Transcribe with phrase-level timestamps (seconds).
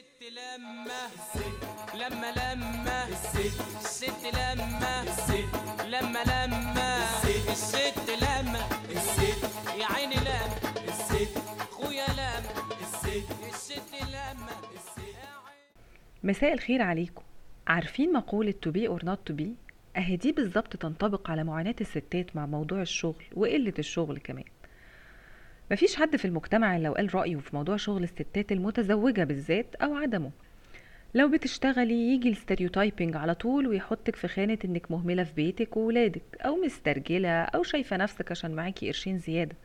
[0.00, 1.02] الست لما
[1.94, 5.04] لما لما الست لما
[5.88, 6.98] لما لما
[7.48, 8.62] الست لما
[9.78, 11.38] يا عيني لما
[11.70, 12.50] خويا لما
[12.80, 14.56] الست لما
[16.22, 17.22] مساء الخير عليكم.
[17.66, 19.46] عارفين مقولة to be or not to be
[19.96, 24.44] أهي دي بالظبط تنطبق على معاناة الستات مع موضوع الشغل وقلة الشغل كمان.
[25.70, 30.30] مفيش حد في المجتمع لو قال رأيه في موضوع شغل الستات المتزوجة بالذات أو عدمه.
[31.14, 36.56] لو بتشتغلي يجي الستيريوتايبنج على طول ويحطك في خانة إنك مهملة في بيتك وولادك أو
[36.56, 39.56] مسترجلة أو شايفة نفسك عشان معاكي قرشين زيادة.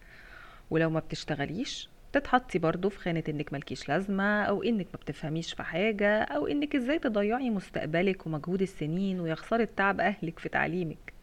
[0.70, 5.64] ولو ما بتشتغليش تتحطي برضه في خانة إنك ملكيش لازمة أو إنك ما بتفهميش في
[5.64, 11.14] حاجة أو إنك إزاي تضيعي مستقبلك ومجهود السنين ويا خسارة تعب أهلك في تعليمك.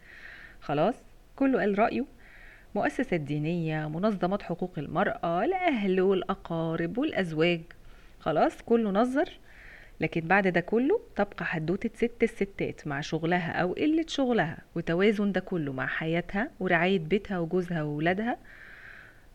[0.61, 0.95] خلاص؟
[1.37, 2.05] كله قال رأيه؟
[2.75, 7.61] مؤسسات دينية منظمات حقوق المرأة الأهل والأقارب والأزواج.
[8.21, 9.29] خلاص كله نظر.
[10.01, 15.41] لكن بعد ده كله تبقى حدوتة ست الستات مع شغلها أو قلة شغلها وتوازن ده
[15.41, 18.37] كله مع حياتها ورعاية بيتها وجوزها وولادها.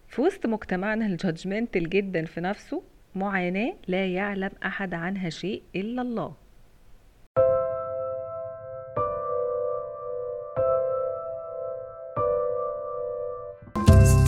[0.08, 2.84] في وسط مجتمعنا الجادجمنتال جدا في نفسه
[3.16, 6.34] معاناة لا يعلم أحد عنها شيء إلا الله.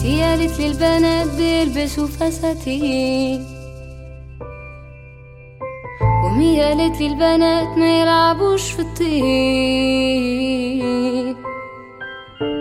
[0.00, 3.46] ستي قالت لي البنات بيلبسوا فساتين
[6.24, 9.76] ومي قالت لي البنات ما يلعبوش في الطين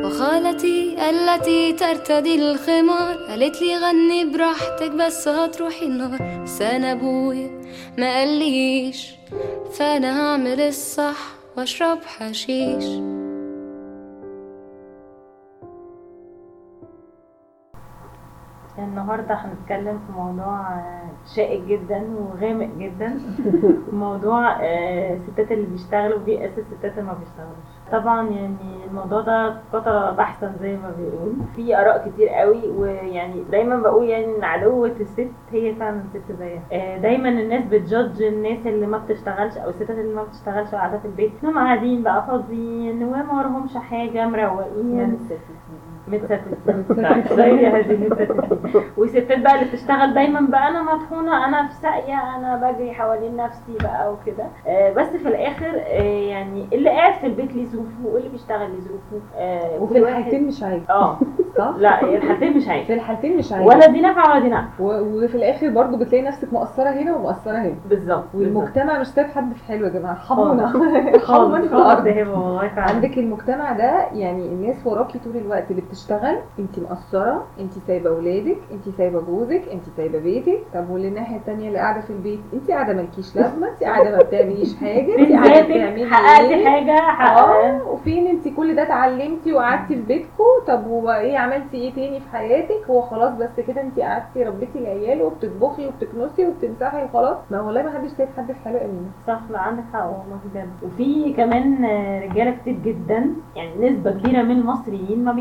[0.05, 6.43] وخالتي التي ترتدي الخمار قالت لي غني براحتك بس هتروحي النار.
[6.43, 7.61] بس أنا أبويا
[7.97, 9.07] ما قاليش
[9.73, 11.17] فأنا هعمل الصح
[11.57, 12.85] وأشرب حشيش.
[18.83, 20.99] النهارده هنتكلم في موضوع آه،
[21.35, 23.19] شائك جدا وغامق جدا.
[23.93, 27.69] موضوع آه، الستات اللي بيشتغلوا بيئة الستات اللي ما بيشتغلوش.
[27.91, 31.33] طبعا يعني الموضوع ده قطر بحثا زي ما بيقول.
[31.55, 36.61] في آراء كتير قوي ويعني دايما بقول يعني إن عدوة الست هي فعلا الست زيها.
[36.71, 41.05] آه، دايما الناس بتجادج الناس اللي ما بتشتغلش أو الستات اللي ما بتشتغلش وقاعدة في
[41.05, 41.31] البيت.
[41.43, 45.17] إنهم قاعدين بقى فاضيين وما وراهمش حاجة مروقين.
[46.11, 52.35] متستتين زي هذه المتستتين والستات بقى اللي بتشتغل دايما بقى أنا مطحونة أنا في ساقية
[52.37, 54.45] أنا بجري حوالين نفسي بقى وكده.
[54.67, 58.79] آه، بس في الآخر آه، يعني اللي قاعد في البيت ليه ظروفه واللي بيشتغل ليه
[58.79, 61.17] ظروفه آه، وفي الحالتين مش عيب آه.
[61.57, 64.71] صح؟ لا الحالتين مش عيب في الحالتين مش عيب ولا دي نافعة ولا دي نافعة.
[64.81, 67.75] وفي الآخر برضو بتلاقي نفسك مقصرة هنا ومقصرة هنا.
[67.89, 70.13] بالظبط والمجتمع مش سايب حد في حلو يا جماعة.
[70.13, 72.07] ارحمونا خالص ارحمونا في الأرض
[72.77, 75.98] عندك المجتمع ده يعني الناس وراكي طول الوقت اللي بتشتغل
[76.59, 80.59] انت مقصرة انت سايبة اولادك انت سايبة جوزك انت سايبة بيتك.
[80.73, 84.17] طب واللي الناحية التانية اللي قاعدة في البيت؟ انت قاعدة مالكيش لازمة انت قاعدة ما
[84.23, 86.99] بتعمليش حاجة انت قاعدة بتعملي حققتي إيه؟ حاجة
[87.39, 92.19] آه وفين انت كل ده اتعلمتي وقعدتي في بيتكم طب هو إيه عملتي إيه تاني
[92.19, 97.61] في حياتك؟ هو خلاص بس كده انت قعدتي ربيتي العيال وبتطبخي وبتكنسي وبتمسحي وخلاص؟ ما
[97.61, 99.09] والله ما حدش سايب حد في حاله أمينة.
[99.27, 100.69] صح لا عندك حق والله بجد.
[100.83, 101.85] وفي كمان
[102.31, 105.33] رجالة كتير جدا يعني نسبة كبيرة من المصريين ما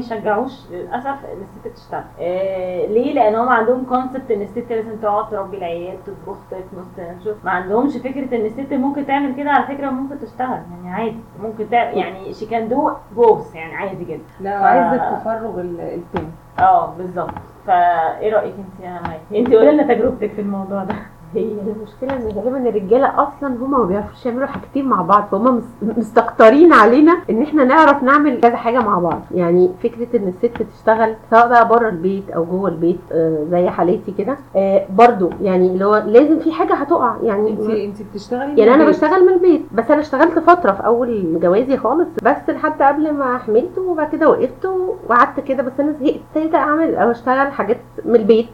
[0.43, 5.31] بيشجعوش للأسف ان الست تشتغل آه ليه؟ لأن هم عندهم concept إن الست لازم تقعد
[5.31, 9.91] تربي العيال تطبخ تكنس تنشر ما عندهمش فكرة إن الست ممكن تعمل كده على فكرة
[9.91, 10.48] ممكن تشتغل.
[10.84, 11.16] يعني عادي.
[11.43, 14.22] ممكن تعمل يعني she can do both يعني عادي جدا.
[14.41, 16.28] لا ف- عايزة تفرغ ال- التاني.
[16.59, 17.31] آه بالظبط.
[17.66, 19.00] فإيه رأيك انت يا
[19.31, 20.94] مي؟ انت قولي لنا تجربتك في الموضوع ده.
[21.34, 21.43] هي
[21.77, 26.72] المشكلة إن غالبا الرجالة أصلا هما ما بيعرفوش يعملوا حاجتين مع بعض فهم مس- مستكترين
[26.72, 29.21] علينا إن إحنا نعرف نعمل كذا حاجة مع بعض.
[29.34, 34.12] يعني فكرة إن الست تشتغل سواء بقى بره البيت أو جوه البيت آه، زي حالتي
[34.19, 37.16] كده آه، برضو يعني اللي هو لازم في حاجة هتقع.
[37.22, 38.84] يعني انت انت بتشتغلي يعني أنا.
[38.89, 43.39] بشتغل من البيت بس أنا اشتغلت فترة في أول جوازي خالص بس لحد قبل ما
[43.39, 44.66] حملت وبعد كده وقفت
[45.09, 48.47] وقعدت كده بس أنا زهقت ابتديت أعمل أو أشتغل حاجات من البيت.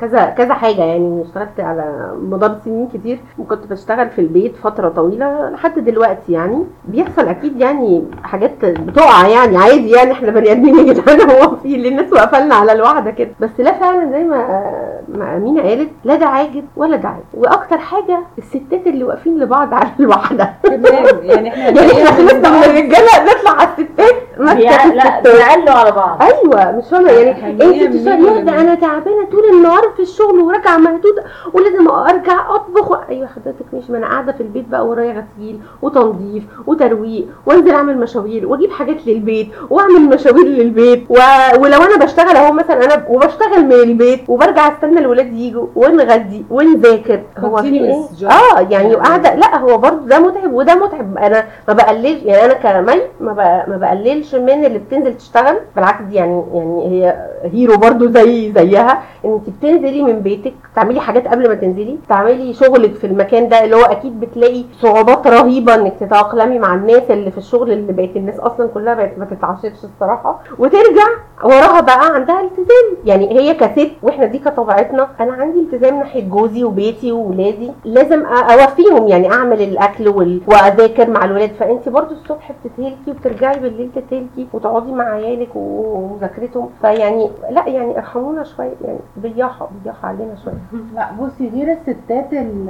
[0.00, 1.22] كذا كذا حاجة يعني.
[1.22, 6.64] اشتغلت على مدار سنين كتير وكنت بشتغل في البيت فترة طويلة لحد دلوقتي يعني.
[6.84, 11.20] بيحصل أكيد يعني حاجات بتقع يعني عادي يعني إحنا بني آدمين يا جدعان.
[11.30, 13.30] هو في اللي الناس واقفه على الواحده كده.
[13.40, 14.64] بس لا فعلا زي ما
[15.08, 19.74] ما أمينة قالت لا ده عاجب ولا ده عاجب وأكتر حاجة الستات اللي واقفين لبعض
[19.74, 21.06] على الواحده تمام.
[21.22, 24.14] يعني إحنا يعني إحنا خلصنا من الرجاله نطلع على الستات.
[24.34, 25.20] في لا.
[25.20, 26.22] بيعلوا على بعض.
[26.22, 27.34] أيوه مش فاهمه يعني.
[27.34, 32.54] خليها أنت من بتشتغلي ولا أنا تعبانة طول النهار في الشغل وراجعه مهدوده ولازم أرجع
[32.54, 32.96] أطبخ و...
[33.08, 33.92] أيوه حضرتك ماشي.
[33.92, 39.06] ما أنا قاعدة في البيت بقى ورايا غسيل وتنظيف وترويق وأنزل أعمل مشاوير وأجيب حاجات
[39.06, 41.14] للبيت وأعمل مشاوير للبيت و...
[41.58, 47.20] ولو أنا بشتغل أهو مثلا أنا وبشتغل من البيت وبرجع أستنى الولاد يجوا ونغدي ونذاكر.
[47.38, 47.92] هو في إيه؟
[48.30, 51.18] آه يعني يعني- وقاعده لا هو برضه ده متعب وده متعب.
[51.18, 53.70] أنا ما بقللش يعني أنا كمي ما, ب...
[53.70, 55.56] ما بقللش من اللي بتنزل تشتغل.
[55.76, 57.16] بالعكس دي يعني يعني هي
[57.52, 59.02] هيرو برضه زي زيها.
[59.24, 63.64] إن انت بتنزلي من بيتك تعملي حاجات قبل ما تنزلي تعملي شغلك في المكان ده
[63.64, 68.16] اللي هو أكيد بتلاقي صعوبات رهيبة إنك تتأقلمي مع الناس اللي في الشغل اللي بقت
[68.16, 70.40] الناس أصلا كلها بقت ما تتعاشرش الصراحة.
[70.58, 71.06] وترجع
[71.44, 72.96] وراها بقى عندها التزام.
[73.04, 79.08] يعني هي كست وإحنا دي كطبيعتنا أنا عندي التزام ناحية جوزي وبيتي وولادي لازم أوفيهم.
[79.08, 80.40] يعني أعمل الأكل وال...
[80.46, 81.50] وأذاكر مع الولاد.
[81.60, 86.70] فانت برضو الصبح بتتهلكي وبترجعي بالليل تتهلكي وتقعدي مع عيالك ومذاكرتهم.
[86.80, 88.74] فيعني لأ يعني ارحمونا شوية.
[88.84, 88.98] يعني
[89.34, 90.80] بالراحه بالراحه علينا شوية.
[90.94, 92.68] لا بصي غير الستات ال-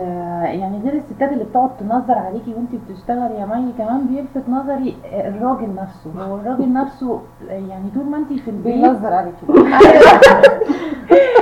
[0.60, 5.74] يعني غير الستات اللي بتقعد تنظر عليكي وانت بتشتغلي يا مي كمان بيلفت نظري الراجل
[5.74, 6.10] نفسه.
[6.26, 9.46] هو الراجل نفسه يعني طول ما انت في البيت بينظر عليكي.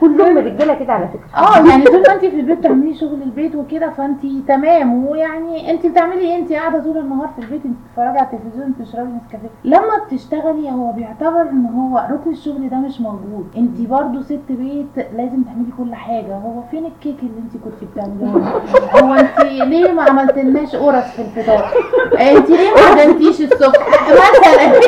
[0.00, 1.40] كلهم رجالة كده على فكرة.
[1.42, 5.06] آه يعني طول ما انت في البيت بتعملي شغل البيت وكده فانت تمام.
[5.06, 9.08] ويعني انت بتعملي إيه؟ انت قاعدة طول النهار في البيت انت بتتفرجي على التلفزيون بتشربي
[9.24, 9.48] نسكافيه.
[9.64, 13.46] لما بتشتغلي هو بيعتبر ان هو ركن الشغل ده مش موجود.
[13.56, 16.34] انت برضو ست بيت لازم تعملي كل حاجة.
[16.36, 18.52] هو فين الكيك اللي انت كنت بتعمليه
[19.02, 21.64] هو انت ليه ما عملتلناش قرص في الفطار؟
[22.20, 24.80] انت ليه ما عزمتيش الصبح؟ مثلا.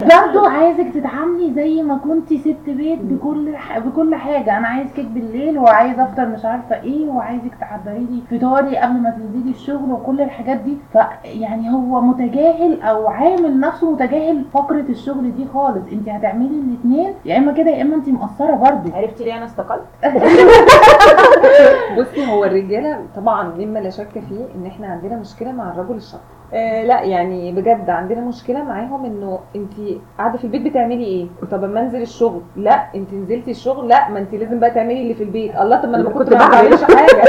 [0.00, 3.54] برضو عايزك تتعاملي زي ما كنتي ست بيت بكل.
[3.76, 8.76] بكل حاجة أنا عايز كيك بالليل وعايز أفطر مش عارفة إيه وعايزك تحضري لي فطاري
[8.76, 14.84] قبل ما تنزلي الشغل وكل الحاجات دي فيعني هو متجاهل أو عامل نفسه متجاهل فقرة
[14.88, 19.24] الشغل دي خالص انت هتعملي الاثنين يا إما كده يا إما انت مقصرة برضو عرفتي
[19.24, 19.82] ليه أنا استقلت؟
[21.98, 26.35] بصي هو الرجالة طبعا مما لا شك فيه إن إحنا عندنا مشكلة مع الرجل الشاطر
[26.54, 29.72] آه لا يعني بجد عندنا مشكلة معاهم إنه أنت
[30.18, 34.18] قاعدة في البيت بتعملي إيه؟ طب أما أنزل الشغل؟ لا أنت نزلتي الشغل؟ لا ما
[34.18, 35.56] أنت لازم بقى تعملي اللي في البيت.
[35.56, 37.22] الله طب ما أنا ما كنت ما بعملش حاجة.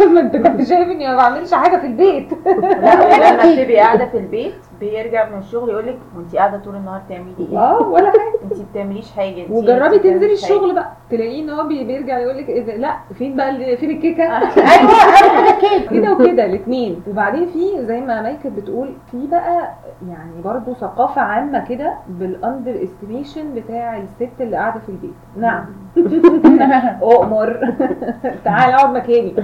[0.14, 2.28] ما أنت كنت شايف إني ما بعملش حاجة في البيت.
[2.46, 7.02] لا لما بتبقي قاعدة في البيت بيرجع من الشغل يقول لك وأنت قاعدة طول النهار
[7.08, 8.39] تعملي إيه؟ آه ولا حاجة.
[8.52, 10.32] انت بتعمليش حاجة انت وجربي تنزلي.
[10.32, 14.22] الشغل بقى تلاقيه ان هو بي- بيرجع يقول لك ده؟ لا فين بقى فين الكيكة؟
[14.38, 19.26] أيوه اهم حاجة كيك كده وكده الاثنين وبعدين في زي ما ماي كانت بتقول في
[19.26, 19.74] بقى
[20.08, 25.10] يعني برضو ثقافة عامة كده بال underestimation بتاع الست اللي قاعدة في البيت.
[25.36, 25.64] نعم.
[27.02, 27.74] أؤمر.
[28.44, 29.34] تعالي أقعد مكاني.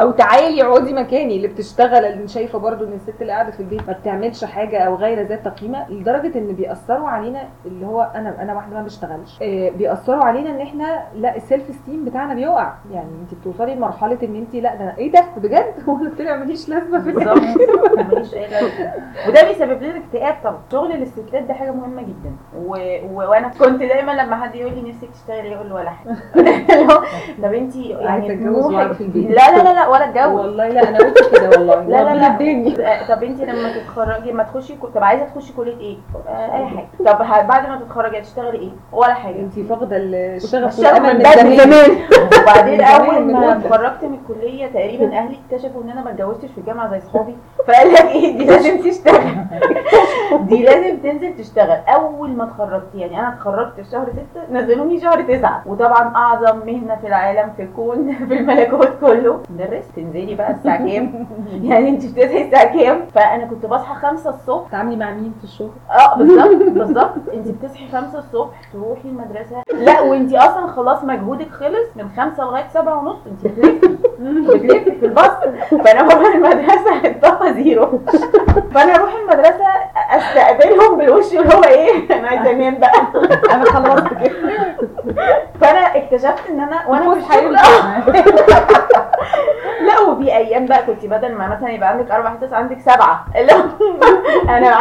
[0.00, 3.86] أو تعالي اقعدي مكاني اللي بتشتغل اللي شايفة برضو إن الست اللي قاعدة في البيت
[3.86, 8.54] ما بتعملش حاجة أو غير ذات قيمة لدرجة إن بيأثروا علينا اللي هو أنا أنا
[8.54, 9.38] واحدة ما بشتغلش.
[9.42, 12.72] آه، بيأثروا علينا إن إحنا لا ال self esteem بتاعنا بيقع.
[12.92, 16.36] يعني انت بتوصلي لمرحلة إن انت لا ده أنا- إيه ده؟ بجد؟ هو أنا طلع
[16.36, 17.12] ماليش لازمة في
[18.02, 18.92] ماليش أي لازمة.
[19.28, 20.58] وده بيسبب لنا اكتئاب طبعا.
[20.72, 22.32] شغل الستات ده حاجة مهمة جدا.
[22.56, 22.68] و...
[23.12, 23.30] و...
[23.30, 26.16] وأنا كنت دايما لما حد يقول لي نفسك تشتغلي أقول له ولا حاجة.
[27.42, 28.32] طب انت يعني
[29.00, 29.30] البيت.
[29.30, 29.85] لا لا لا.
[29.86, 31.82] لا ولا اتجوز والله لا أنا قلت كده والله.
[31.90, 32.92] لا لا لا.
[32.92, 35.96] آه، طب انت لما تتخرجي ما تخشي طب عايزة تخشي كلية إيه؟
[36.28, 36.88] آه، أي حاجة.
[37.12, 39.34] طب بعد ما تتخرجي هتشتغلي إيه؟ ولا حاجة.
[39.36, 41.56] انت فاقدة الشغف من بدري.
[41.56, 41.90] زمان.
[42.42, 43.52] وبعدين أول ما.
[43.52, 47.36] اتخرجت من الكلية تقريبا أهلي اكتشفوا إن أنا ما اتجوزتش في الجامعة زي صحابي.
[47.68, 49.34] فقال لك إيه؟ دي لازم تشتغل.
[50.40, 51.78] دي لازم تنزل تشتغل.
[51.88, 56.96] أول ما اتخرجت يعني أنا اتخرجت في شهر 6 نزلوني شهر 9 وطبعا أعظم مهنة
[57.00, 59.40] في العالم في الكون في الملكوت كله.
[59.50, 61.26] مدرس تنزلي بقى الساعة كام؟
[61.70, 64.68] يعني أنت بتصحي الساعة كام؟ فأنا كنت بصحى 5 الصبح.
[64.70, 67.14] تعاملي مع مين في الشغل؟ آه بالظبط بالظبط.
[67.34, 69.62] أنت بتصحي 5 الصبح تروحي المدرسة.
[69.74, 73.16] لا وأنت أصلا خلاص مجهودك خلص من 5 لغاية 7 ونص.
[73.26, 73.96] أنت بتلفي
[74.58, 75.30] بتلفي في الباص.
[75.84, 78.00] فأنا بروح المدرسة الطاقة زيرو.
[78.74, 79.64] فأنا أروح المدرسة
[80.28, 82.92] استقبلهم بالوش اللي هو إيه؟ أنا عايزة أنام بقى.
[83.54, 84.76] أنا خلصت كده.
[85.60, 87.52] فأنا اكتشفت إن أنا وأنا الشغل
[89.86, 93.24] لا وفي أيام بقى كنت بدل ما مثلا يبقى عندك أربع حصص عندك سبعة.
[93.36, 93.62] اللي هو
[94.48, 94.76] أنا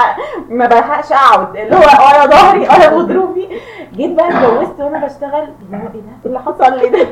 [0.50, 1.56] ما بلحقش أقعد.
[1.56, 3.48] اللي هو ولا ظهري ولا غضروفي
[3.94, 5.48] جيت بقى اتجوزت وأنا بشتغل.
[5.66, 7.08] اللي هو إيه ده؟ إيه اللي حصل لي ده؟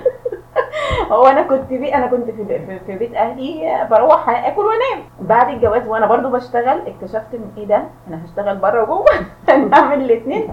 [1.11, 5.03] هو أنا كنت في أنا كنت في, في, في بيت أهلي بروح آكل وأنام.
[5.21, 9.05] بعد الجواز وأنا برضو بشتغل اكتشفت إن إيه ده؟ أنا هشتغل بره وجوه.
[9.71, 10.47] نعمل الاثنين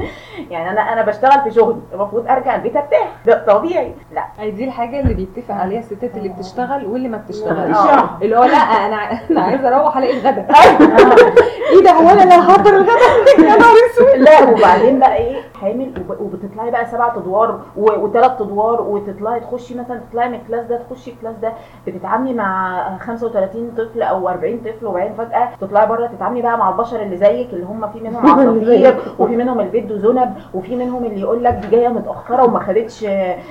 [0.50, 3.08] يعني أنا أنا بشتغل في شغلي المفروض أرجع البيت أرتاح.
[3.26, 3.94] ده طبيعي.
[4.12, 4.24] لا.
[4.38, 7.76] هي دي الحاجة اللي بيتفق عليها الستات اللي بتشتغل واللي ما بتشتغلش.
[7.76, 8.08] آه.
[8.22, 8.96] اللي هو لا أنا
[9.30, 10.46] أنا عايزة أروح ألاقي الغدا.
[11.72, 12.90] إيه ده؟ هو أنا اللي هحضر الغدا.
[13.38, 14.16] يا نهار أسود.
[14.20, 20.00] لا وبعدين بقى إيه؟ حامل وب- وبتطلعي بقى سبعة أدوار وثلاث أدوار وتطلعي تخشي مثلا
[20.10, 21.52] تطلعي من ال class ده تخشي ال class ده
[21.86, 27.02] بتتعاملي مع 35 طفل أو 40 طفل وبعدين فجأة تطلعي بره تتعاملي بقى مع البشر
[27.02, 31.44] اللي زيك اللي هم في منهم عصافير وفي منهم بيدوا ذنب وفي منهم اللي يقول
[31.44, 33.06] لك دي جاية متأخرة وما خدتش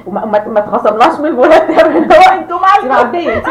[0.07, 2.57] وما ما اتخصمناش من المرتب اللي هو أنتوا
[2.89, 3.39] معديه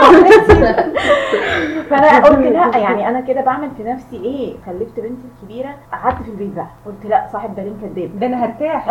[1.90, 6.28] فأنا قلت لا يعني أنا كده بعمل في نفسي إيه؟ خلفت بنتي الكبيرة قعدت في
[6.30, 6.66] البيت بقى.
[6.86, 8.88] قلت لا صاحب دارين كداب ده أنا هرتاح.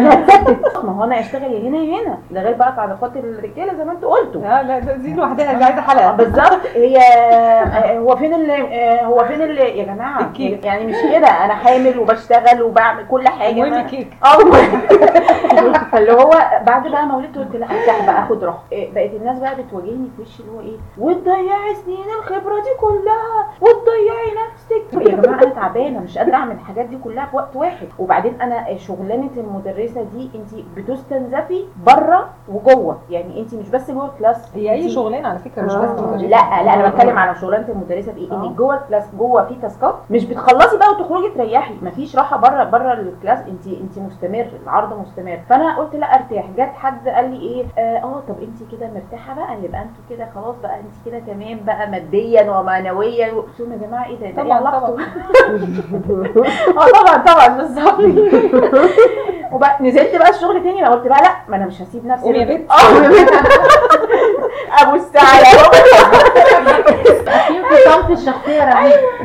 [0.00, 4.16] هتثبت ما هو أنا اشتغل هنا هنا ده غير بقى تعليقات الرجالة زي ما أنتوا
[4.16, 4.40] قلتوا.
[4.40, 6.12] لا لا دي لوحدها دي عايزة حلقة.
[6.12, 6.66] بالظبط.
[6.74, 10.64] هي آه، هو فين اللي آه، هو فين اللي يا جماعة الكيك.
[10.64, 11.26] يعني مش كده.
[11.44, 13.62] أنا حامل وبشتغل وبعمل كل حاجة.
[13.62, 14.08] المهم كيك.
[14.24, 14.38] آه
[15.92, 16.30] فاللي هو
[16.66, 18.62] بعد بقى ما ولدت قلت لا ارتاح بقى اخد راحة.
[18.72, 23.48] بقت الناس بقى بتواجهني في وشي اللي هو إيه؟ وتضيعي سنين الخبرة دي كلها.
[23.60, 25.08] وتضيعي نفسك.
[25.10, 27.88] يا جماعة أنا تعبانة مش قادرة أعمل الحاجات دي كلها في وقت واحد.
[27.98, 32.98] وبعدين أنا شغلانة المدرسة دي انت بتستنزفي بره وجوه.
[33.10, 36.26] يعني انت مش بس جوه ال class هي أي شغلانة على فكرة مش بس مدرسة.
[36.26, 38.34] لا لا أنا بتكلم على شغلانة المدرسة في إيه آه.
[38.34, 42.36] انك جوه ال class جوه في task ات مش بتخلصي بقى وتخرجي تريحي مفيش راحة
[42.36, 45.38] بره بره الكلاس انت انت مستمر العرض مستمر.
[45.48, 46.44] فأنا قلت لا أرتاح.
[46.56, 50.28] جت حد قال لي إيه آه آه، طب انت كده مرتاحة بقى يبقى أنتوا كده
[50.34, 53.32] خلاص بقى انت كده تمام بقى ماديا ومعنويا.
[53.32, 54.90] قلت لهم يا جماعة إيه ده؟ إيه طبعاً، طبعاً.
[56.78, 58.00] آه طبعا طبعا بالظبط.
[59.52, 62.38] وبقى نزلت بقى الشغل تاني بقى قلت بقى لأ ما أنا مش هسيب نفسي قومي
[62.38, 62.70] يا بنت.
[62.70, 63.30] آه يا بنت.
[64.80, 64.96] ابو
[68.06, 68.52] في الشخصية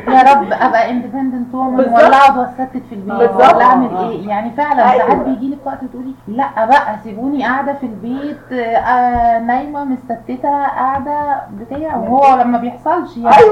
[0.07, 1.79] يا رب أبقى independent woman.
[1.79, 3.31] ولا أقعد وأتستت في البيت.
[3.35, 5.05] ولا أعمل إيه يعني فعلا أيوة.
[5.07, 11.41] ساعات بيجي لك وقت تقولي لا بقى سيبوني قاعدة في البيت آه نايمة مستتتة قاعدة
[11.59, 13.43] بتاع وهو لما بيحصلش يعني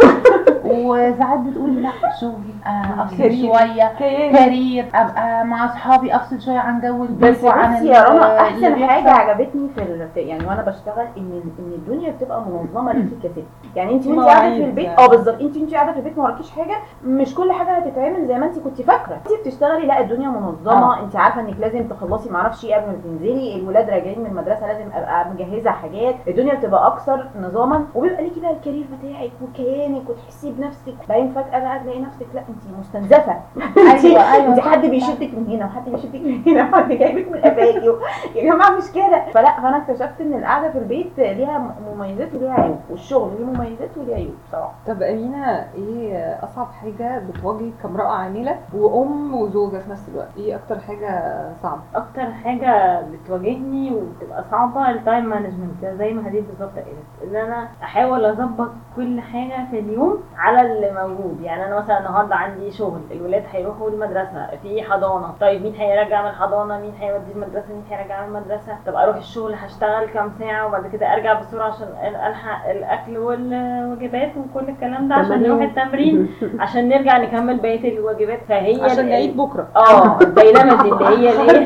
[0.65, 1.89] وساعات بتقولي لا
[2.21, 3.17] شغلي آه أفصل.
[3.17, 3.91] شوية.
[4.00, 8.88] career أبقى مع أصحابي أفصل شوية عن جو البيت بس وعن يا رنا أحسن.
[8.88, 9.81] حاجة عجبتني في
[10.15, 13.43] يعني وأنا بشتغل إن إن الدنيا بتبقى منظمة ليكي كست
[13.75, 15.00] يعني انت وانت قاعدة في مواعيد البيت.
[15.00, 15.41] آه بالظبط.
[15.41, 16.75] انت وانت قاعدة في البيت ما وراكيش حاجة.
[17.05, 19.15] مش كل حاجة هتتعمل زي ما انت كنت فاكرة.
[19.15, 21.00] انت بتشتغلي لا الدنيا منظمة.
[21.03, 23.55] انت عارفة انك لازم تخلصي ما أعرفش إيه قبل ما تنزلي.
[23.55, 26.15] الولاد راجعين من المدرسة لازم ابقى مجهزة حاجات.
[26.27, 27.85] الدنيا بتبقى أكثر نظاما.
[27.95, 30.93] وبيبقى ليكي بقى الكارير بتاعك وكيانك وتحسي بنفسك.
[31.09, 33.35] بعدين فجأة بقى تلاقي نفسك لا انت مستنزفة.
[33.77, 34.47] أيوه أيوه.
[34.47, 34.85] انت حد.
[34.85, 38.00] بيشدك من هنا وحد بيشدك من هنا وحد جايبك من قفاكي و-
[38.35, 39.21] يا جماعة مش كده.
[39.33, 44.15] فلا فأنا اكتشفت إن القعدة في البيت ليها مميزات وليها عيوب والشغل ليه مميزات وليه
[44.15, 44.71] عيوب بصراحة.
[44.88, 50.80] طب أمينة إيه أصعب حاجة بتواجهك كامرأة عامله وأم وزوجة في نفس الوقت؟ إيه أكتر
[50.80, 56.88] حاجة صعبة؟ أكتر حاجة بتواجهني وبتبقى صعبة ال time management زي ما هدير بالظبط قالت
[57.24, 61.42] إن أنا أحاول أظبط كل حاجة في اليوم على اللي موجود.
[61.42, 66.30] يعني أنا مثلا النهارده عندي شغل الولاد هيروحوا المدرسة في حضانة طيب مين هيرجع من
[66.30, 70.88] الحضانة؟ مين هيودي المدرسة؟ مين هيرجع من المدرسة؟ طب أروح الشغل هشتغل كام ساعة وبعد
[70.88, 71.88] كده أرجع بسرعة عشان
[72.28, 75.44] ألحق الأكل والوجبات وكل الكلام ده عشان.
[75.44, 76.27] نروح التمرين
[76.60, 78.39] عشان نرجع نكمل بقية الواجبات.
[78.50, 79.68] فهي عشان نعيد بكرة.
[79.75, 81.65] آه ال dynamic دي اللي هي الإيه؟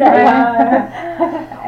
[0.00, 0.82] لا،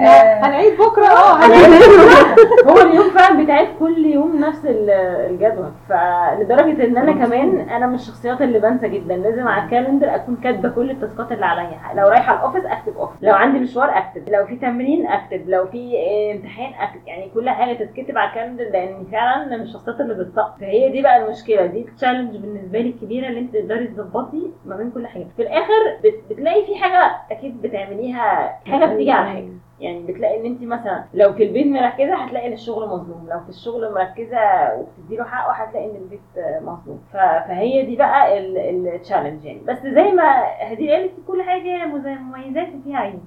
[0.09, 1.07] هنعيد بكرة.
[1.07, 1.81] آه هنعيد
[2.69, 4.91] هو اليوم فعلا بتاعت كل يوم نفس ال-
[5.31, 5.71] الجدول.
[5.89, 9.17] فلدرجة إن أنا كمان أنا من الشخصيات اللي بنسى جدا.
[9.17, 11.79] لازم على ال calendar أكون كاتبة كل ال task ات اللي عليا.
[11.95, 13.23] لو رايحة ال office أكتب office.
[13.23, 14.29] لو عندي مشوار أكتب.
[14.29, 15.49] لو في تمرين أكتب.
[15.49, 17.01] لو في آه، امتحان أكتب.
[17.07, 21.03] يعني كل حاجة تتكتب على ال calendar لأن فعلا من الشخصيات اللي بتسقط فهي دي
[21.03, 21.67] بقى المشكلة.
[21.67, 25.27] دي ال challenge بالنسبة لي الكبيره اللي أنت تقدري تظبطي ما بين كل حاجة.
[25.37, 29.49] في الآخر بت- بتلاقي في حاجة أكيد بتعمليها حاجة بتيجي على حاجة.
[29.81, 33.29] يعني بتلاقي إن انت مثلا لو في البيت مركزة هتلاقي إن الشغل مظلوم.
[33.31, 34.39] لو في الشغل مركزة
[34.75, 36.21] وبتدي له حقه هتلاقي إن البيت
[36.63, 37.01] مظلوم.
[37.13, 39.61] فهي دي بقى التشالنج يعني.
[39.61, 43.21] بس زي ما هدي قالت كل حاجة مميزات وفيها عيوب.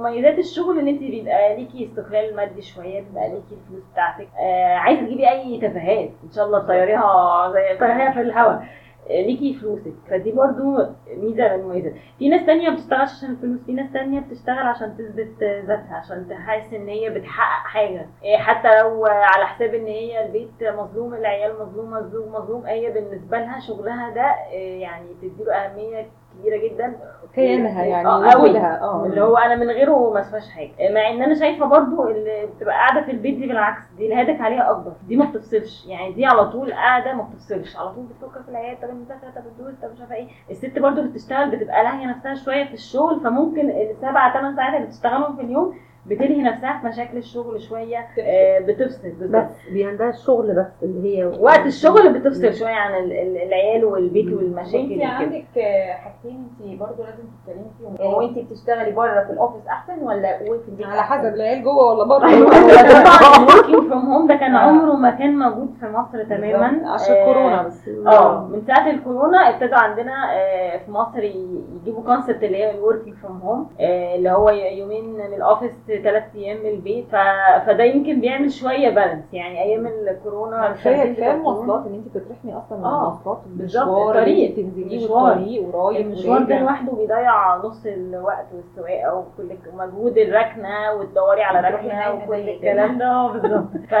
[0.00, 4.28] مميزات الشغل إن انت بيبقى ليكي استقلال مادي شوية بيبقى ليكي الفلوس بتاعتك.
[4.40, 6.10] آه عايزة تجيبي أي تفاهات.
[6.24, 8.64] إن شاء الله تطيريها زي تطيريها في الهواء
[9.10, 10.76] ليكي فلوسك فدي برضو
[11.16, 14.96] ميزه من المميزات في ناس تانية ما بتشتغلش عشان الفلوس في ناس تانية بتشتغل عشان
[14.96, 20.26] تثبت ذاتها عشان تحس ان هي بتحقق حاجة إيه حتى لو على حساب ان هي
[20.26, 26.06] البيت مظلوم العيال مظلومة الزوج مظلوم هي بالنسبة لها شغلها ده يعني تديله اهمية
[26.38, 26.96] كبيرة جدا.
[27.34, 28.38] كيانها يعني آه،.
[28.42, 29.06] وجودها آه.
[29.06, 30.92] اللي هو أنا من غيره ما اسواش حاجة.
[30.94, 34.70] مع إن أنا شايفة برضو اللي بتبقى قاعدة في البيت دي بالعكس دي الهدف عليها
[34.70, 34.92] أكبر.
[35.08, 35.86] دي ما بتفصلش.
[35.86, 37.76] يعني دي على طول قاعدة ما بتفصلش.
[37.76, 40.28] على طول بتفكر في العيال طب المذاكره طب الدروس طب مش عارفة إيه.
[40.50, 44.86] الست برضو اللي بتشتغل بتبقى لاهية نفسها شوية في الشغل فممكن السبع ثمان ساعات اللي
[44.86, 45.74] بتشتغلهم في اليوم
[46.06, 51.18] بتلهي نفسها في مشاكل الشغل شوية آه، بتفصل بالظبط بس دي عندها الشغل بس اللي
[51.18, 55.06] هي وقت الشغل بتفصل شوية عن ال- ال- العيال والبيت والمشاكل وانت وكده.
[55.06, 57.96] عندك آه، حاجتين انت برضو لازم تتكلمي فيهم.
[58.00, 62.04] يعني وانت بتشتغلي بره في ال office أحسن ولا البيت على؟ حسب العيال جوه ولا
[62.04, 62.18] بره.
[62.18, 66.90] طبعا ال working from home ده كان عمره ما كان موجود في مصر تماما.
[66.92, 67.88] عشان آه، كورونا بس.
[68.06, 73.16] آه من ساعة الكورونا ابتدوا عندنا آه، في مصر يجيبوا concept اللي هي ال working
[73.16, 75.72] from home اللي هو يومين من ال office
[76.04, 81.30] ثلاث أيام من البيت ف- فده يمكن بيعمل شوية balance يعني أيام الكورونا كفايه كفايه
[81.34, 85.10] المواصلات إن انت بتترحمي أصلا من آه، المواصلات بالظبط، الطريق، تنزليه.
[85.10, 86.58] والطريق ورايح المشوار ده.
[86.60, 93.04] لوحده بيضيع نص الوقت والسواقه وكل مجهود الركنة وتدوري على ركنة وكل الكلام ده.
[93.12, 93.68] آه، بالظبط.
[93.90, 93.94] ف...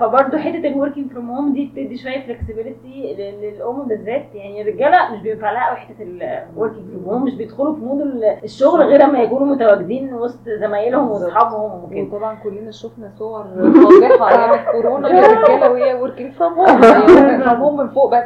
[0.00, 4.24] فبرضه حتة ال working from home دي بتدي شوية flexibility للأم بالذات.
[4.34, 8.00] يعني الرجالة مش بينفع لها قوي حتة ال working from home مش بيدخلوا في mood
[8.44, 14.54] الشغل غير لما يكونوا متواجدين وسط زمايلهم واصحابهم وكده وطبعا كلنا شفنا صور فاضحه أيام
[14.54, 18.24] الكورونا للرجاله وهي working from home from home من فوق بس.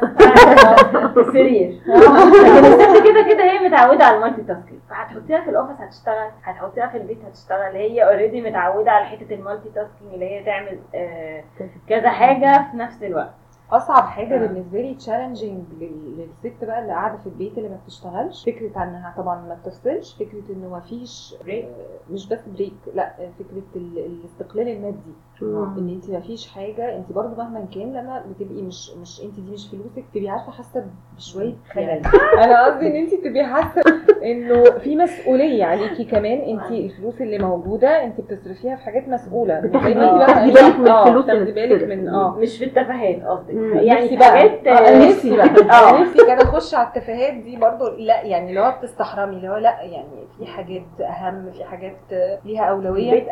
[1.16, 6.86] السرير الست كده كده هي متعودة على ال multitasking فهتحطيها في ال office هتشتغل هتحطيها
[6.86, 7.76] في البيت هتشتغل.
[7.76, 11.44] هي already متعودة على حتة ال multitasking اللي هي تعمل آه،
[11.88, 13.34] كذا حاجة في نفس الوقت.
[13.72, 14.46] أصعب حاجة آه.
[14.46, 19.40] بالنسبة لي challenging للست بقى اللي قاعدة في البيت اللي ما بتشتغلش فكرة إنها طبعا
[19.48, 21.64] ما بتفصلش فكرة انه ما فيش break.
[21.64, 24.98] آه، مش بس break لأ آه، فكرة ال- الاستقلال المادي
[25.42, 29.50] إن أنت ما فيش حاجة أنت برضو مهما كان لما بتبقي مش مش أنت دي
[29.52, 32.02] مش فلوسك تبقي عارفة حاسة بشوية خيال
[32.44, 33.82] أنا قصدي إن أنت تبقي حاسة
[34.24, 39.94] إنه في مسؤولية عليكي كمان أنت الفلوس اللي موجودة أنت بتصرفيها في حاجات مسؤولة بتاخدي-
[39.94, 41.82] بتاخدي بالك من آه، الفلوس بتاخدي بالك.
[41.82, 43.52] من آه مش في التفاهات قصدي.
[43.62, 44.30] يعني نفسي في بقى.
[44.30, 45.46] حاجات آه، آه، نفسي بقى.
[46.02, 47.88] نفسي كده أخش على التفاهات دي برضو.
[47.98, 51.96] لأ يعني اللي هو بتستحرمي اللي هو لأ يعني في حاجات أهم في حاجات
[52.44, 53.12] ليها أولوية.
[53.12, 53.28] البيت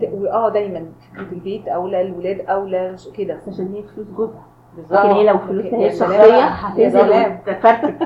[0.00, 0.86] ت- آه دايما
[1.18, 3.40] البيت أولى الولاد أولى كده.
[3.48, 4.42] عشان هي فلوس جوزها.
[4.90, 7.38] لكن هي لو فلوسها هي الشخصية؟ هتنزل سلام.
[7.48, 8.04] وتفرتك.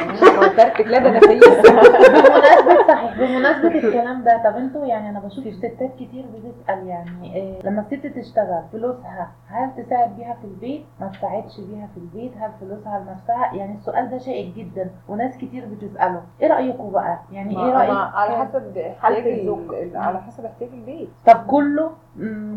[0.57, 5.55] فرتك لا ده أنا فيا بمناسبة صحيح بمناسبة الكلام ده طب أنتوا يعني أنا بشوف
[5.55, 11.07] ستات كتير بتسأل يعني إيه لما الست تشتغل فلوسها هل تساعد بيها في البيت؟ ما
[11.09, 16.23] تساعدش بيها في البيت هل فلوسها لنفسها يعني السؤال ده شائك جدا وناس كتير بتسأله.
[16.43, 19.57] إيه رأيكم بقى؟ يعني إيه ما- على حسب احتياج
[19.95, 21.09] على حسب احتياج البيت.
[21.27, 21.91] طب كله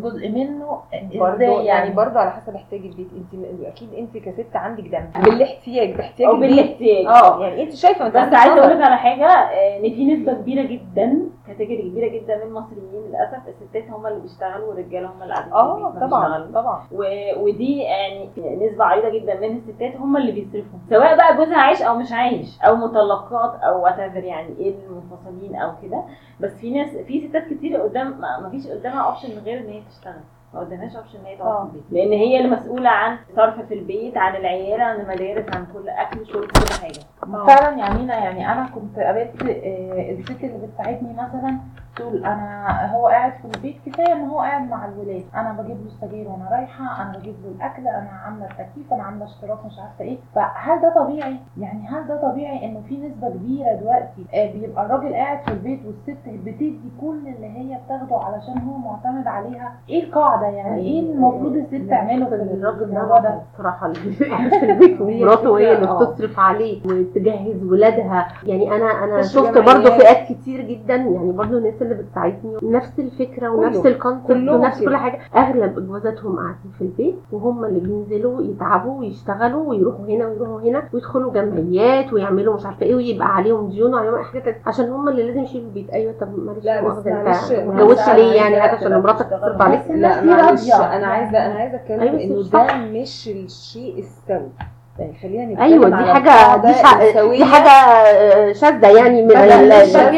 [0.04, 0.80] جزء منه
[1.16, 5.96] برضه يعني يعني؟ برضه على حسب احتياج البيت انت أكيد انت كست عندك دم بالاحتياج
[5.96, 7.06] باحتياج أو بالاحتياج.
[7.06, 8.60] آه يعني انت شايفة بس عايزة.
[8.60, 13.04] أقول لك على حاجة آه، إن في نسبة كبيرة جدا category كبيرة جدا من المصريين
[13.10, 16.52] للأسف الستات هم اللي بيشتغلوا والرجالة هم اللي قاعدين آه طبعا.
[16.54, 16.84] طبعا.
[16.92, 17.04] و...
[17.38, 20.80] ودي يعني نسبة عريضة جدا من الستات هم اللي بيصرفوا.
[20.90, 25.72] سواء بقى جوزها عايش أو مش عايش أو مطلقات أو what يعني إيه المنفصلين أو
[25.84, 26.04] كده.
[26.40, 29.82] بس في ناس في ستات كتير قدام ما ما فيش قدامها option غير إن هي
[29.90, 30.14] تشتغل.
[30.54, 31.66] ما قدامهاش option إن هي تقعد آه.
[31.72, 31.92] في البيت.
[31.92, 36.26] لأن هي اللي مسؤولة عن صرف في البيت عن العيال عن المدارس عن كل أكل
[36.28, 37.00] شرب كل حاجة.
[37.48, 41.58] فعلا يا أمينة يعني أنا كنت قابلت آه، الست اللي بتساعدني مثلا
[41.96, 45.24] تقول أنا هو قاعد في البيت كفاية إن هو قاعد مع الولاد.
[45.36, 49.26] أنا بجيب له السجاير وأنا رايحة أنا بجيب له الأكل أنا عاملة التكييف أنا عاملة
[49.26, 50.18] اشتراك مش عارفة إيه.
[50.36, 55.14] فهل ده طبيعي؟ يعني هل ده طبيعي إنه في نسبة كبيرة دلوقتي آه، بيبقى الراجل
[55.14, 60.48] قاعد في البيت والست بتدي كل اللي هي بتاخده علشان هو معتمد عليها؟ إيه القاعدة
[60.48, 63.94] يعني؟ إيه المفروض الست تعمله في الراجل الموضوع ده؟ بصراحة.
[64.60, 65.02] في البيت.
[65.02, 66.04] ومراته هي اللي آه.
[66.04, 68.28] بتصرف عليه وتجهز ولادها.
[68.44, 70.02] يعني أنا أنا شفت برضو جمعيات.
[70.02, 70.96] فئات كتير جدا.
[70.96, 73.86] يعني برضو الناس اللي بتساعدني نفس الفكرة ونفس.
[73.86, 74.84] الكونسيبت ونفس.
[74.84, 80.62] كل حاجة أغلب جوازاتهم قاعدين في البيت وهم اللي بينزلوا يتعبوا ويشتغلوا ويروحوا هنا ويروحوا
[80.62, 85.24] هنا ويدخلوا جمعيات ويعملوا مش عارفة إيه ويبقى عليهم ديون وعليهم حاجات عشان هم اللي
[85.28, 89.26] لازم يشيلوا البيت أيوه طب معلش لا، بس معلش، ما اتجوزتش ليه يعني عشان مراتك.
[89.26, 90.72] تصرف عليك لا معلش.
[90.74, 92.76] أنا عايزة أنا عايزة اتكلم أيوة، انه ده.
[93.02, 94.50] مش الشيء السوي
[95.00, 97.38] يعني خلينا أيوه دي حاجة دي, ح- السوية.
[97.38, 99.72] دي حاجة شاذة يعني من ال-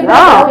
[0.09, 0.49] آه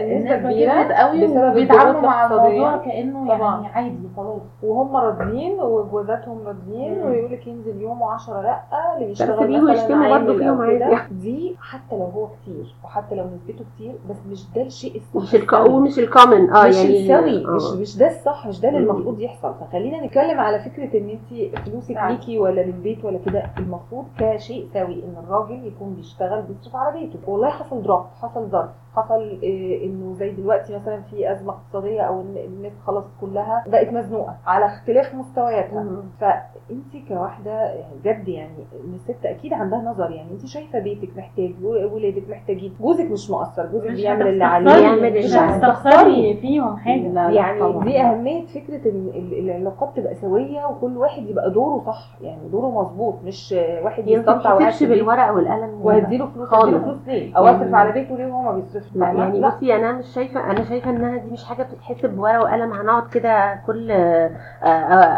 [0.00, 2.26] النسبة كبرت قوي وبيتعاملوا الضغوط مع.
[2.26, 3.62] الموضوع كأنه طبعا.
[3.62, 7.02] يعني عادي خلاص وهم راضيين وجوازاتهم راضيين.
[7.02, 8.60] ويقول لك ينزل يوم و10 لأ
[8.96, 10.94] اللي بيشتغل بس بيجوا مثلا يشتموا برضه فيهم عادي.
[11.10, 15.34] دي حتى لو هو كتير وحتى لو نسبته كتير بس مش ده الشيء الصح مش
[15.34, 15.52] الك...
[15.52, 17.50] ومش ال common آه مش يعني السوي آه.
[17.50, 18.78] مش مش ده الصح مش ده اللي.
[18.80, 22.10] المفروض يحصل فخلينا نتكلم على فكرة إن انت فلوسك نعم.
[22.10, 27.18] ليكي ولا للبيت ولا كده المفروض كشيء سوي إن الراجل يكون بيشتغل بيصرف على بيته.
[27.26, 32.20] والله حصل drop حصل ظرف حصل إيه إنه زي دلوقتي مثلا في أزمة اقتصادية أو
[32.20, 35.84] إن الناس خلاص كلها بقت مزنوقة على اختلاف مستوياتها.
[36.20, 38.52] فانت كواحدة يعني بجد يعني
[38.84, 40.10] إن الست أكيد عندها نظر.
[40.10, 42.74] يعني انت شايفة بيتك محتاج ولادك محتاجين.
[42.80, 44.70] جوزك مش مقصر جوزك مش بيعمل اللي عليه.
[44.70, 45.54] يعمل مش اللي عليه.
[45.54, 46.34] هتستخسري.
[46.40, 47.08] فيهم حاجة.
[47.08, 47.84] لا، لا يعني طبعاً.
[47.84, 52.08] دي أهمية فكرة إن ال- العلاقات تبقى سوية وكل واحد يبقى دوره صح.
[52.22, 53.51] يعني دوره مظبوط مش
[53.84, 54.98] واحد هي ما يستمتع البيت.
[54.98, 56.74] بالورقة والقلم وهديله فلوس خالص.
[56.84, 59.92] فلوس ليه؟ أو يعني- اصرف على بيته ليه وهو ما بيصرفش؟ لا؟ يعني بصي أنا
[59.92, 62.72] مش شايفة أنا شايفة إنها دي مش حاجة بتتحسب بورقة وقلم.
[62.72, 64.30] هنقعد كده كل آه،
[64.62, 64.66] آه،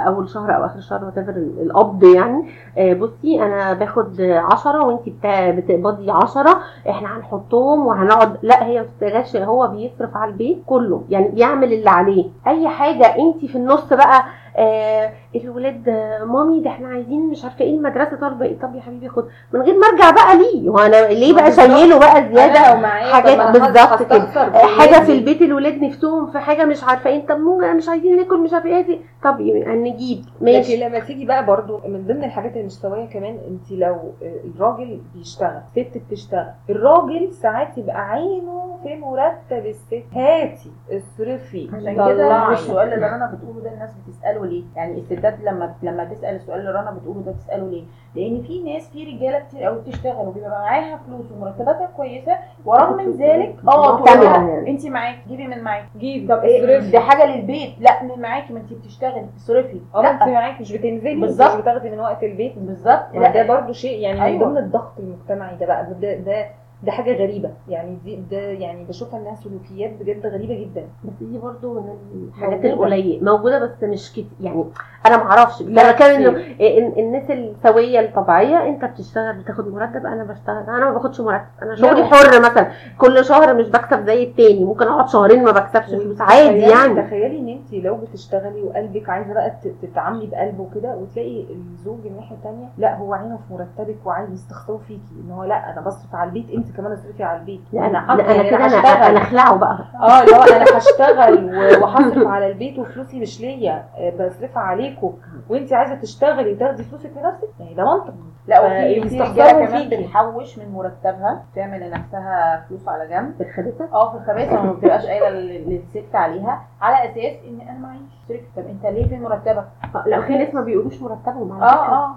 [0.09, 2.49] أول شهر أو آخر شهر وات القبض يعني.
[2.79, 6.61] آه، بصي أنا باخد عشرة وإنتي بتا- بتقبضي عشرة.
[6.91, 11.03] إحنا هنحطهم وهنقعد لا هي ما هو بيصرف على البيت كله.
[11.11, 12.25] يعني بيعمل اللي عليه.
[12.47, 14.23] أي حاجة إنتي في النص بقى
[14.57, 18.59] آه الولاد آه، مامي ده إحنا عايزين مش عارفة إيه المدرسة طالبة إيه.
[18.59, 19.25] طب يا حبيبي خد.
[19.53, 21.53] من غير ما ارجع بقى ليه؟ وأنا ليه بقى.
[21.53, 24.17] شايله بقى زيادة؟ حاجات بالظبط كده.
[24.17, 25.05] هستخسر حاجة.
[25.05, 27.27] في البيت الولاد نفسهم في حاجة مش عارفة إيه.
[27.27, 28.99] طب مو مش عايزين ناكل مش عارفة إيه.
[29.25, 30.19] طب يعني نجيب.
[30.41, 30.77] لكن ماشي.
[30.77, 36.47] لما تيجي بقى برضو من ضمن الحاجات سويه كمان انت لو الراجل بيشتغل ست بتشتغل
[36.71, 40.03] الراجل ساعات يبقى عينه في مرتب الست.
[40.13, 41.69] هاتي اصرفي.
[41.73, 46.35] عشان كده السؤال اللي رنا بتقوله ده الناس بتسأله ليه؟ يعني الستات لما لما تسأل
[46.37, 50.27] السؤال اللي رنا بتقوله ده تساله ليه؟ لأن في ناس في رجالة كتير قوي بتشتغل
[50.29, 52.33] وبيبقى معاها فلوس ومرتباتها كويسة
[52.65, 54.71] ورغم من ذلك آه تقول يعني.
[54.71, 55.87] انت معاكي جيبي من معاكي.
[55.99, 57.71] جيب طب إيه؟ دي حاجة للبيت.
[57.81, 59.27] لا من معاكي ما انت بتشتغلي.
[59.37, 61.55] اصرفي آه ما انت معاكي مش بتنزلي بالظبط.
[61.55, 62.59] مش بتاخدي من وقت البيت.
[62.59, 63.05] بالظبط.
[63.15, 64.45] ده برضو شيء يعني من أيوة.
[64.49, 65.87] ضمن الضغط المجتمعي ده بقى.
[66.01, 66.47] ده ده
[66.85, 67.51] ده حاجة غريبة.
[67.69, 70.87] يعني دي ده يعني بشوفها انها سلوكيات بجد غريبة جدا.
[71.05, 71.95] بس دي برضو من
[72.29, 72.73] الحاجات موجودة.
[72.75, 74.65] القليله موجودة بس مش كتير يعني
[75.07, 76.29] أنا ما أعرفش أنا بتكلم إنه
[76.61, 80.57] ال- الناس السوية الطبيعية أنت بتشتغل بتاخد مرتب أنا بشتغل.
[80.69, 81.45] أنا ما باخدش مرتب.
[81.63, 82.05] أنا شغلي.
[82.05, 82.71] حر مثلا.
[82.99, 84.65] كل شهر مش بكسب زي التاني.
[84.65, 86.21] ممكن أقعد شهرين ما بكسبش فلوس.
[86.21, 87.03] عادي يعني.
[87.03, 92.69] تخيلي إن أنت لو بتشتغلي وقلبك عايزة بقى تتعاملي بقلبه وكده وتلاقي الزوج الناحيه الثانية
[92.79, 95.01] لأ هو عينه في مرتبك وعايز يستخسروا فيكي.
[95.27, 97.61] إن هو لأ أنا بصرف على البيت أنت كمان اصرفي على البيت.
[97.73, 99.07] لا أنا حاطة- أنا كده أنا.
[99.11, 99.79] أنا أخلعه بقى.
[99.95, 103.85] آه هو أنا هشتغل وهصرف على البيت وفلوسي مش ليا.
[103.99, 105.13] آه، بصرفها عليكم.
[105.49, 108.15] وانت عايزة تشتغلي وتاخدي فلوسك لنفسك يعني ده منطق.
[108.47, 110.03] لا وفي في رجاله كمان فيكي.
[110.03, 113.39] بتحوش من مرتبها تعمل لنفسها فلوس على جنب.
[113.39, 116.63] بتخدتك آه في الخباثه ما بتبقاش قايلة لل- للست عليها.
[116.81, 118.01] على أساس إن أنا معيش.
[118.29, 119.65] صرف طب أنت ليه في مرتبك؟
[120.07, 121.93] لا في ناس ما بيقولوش مرتبهم على آه.
[122.05, 122.15] آه.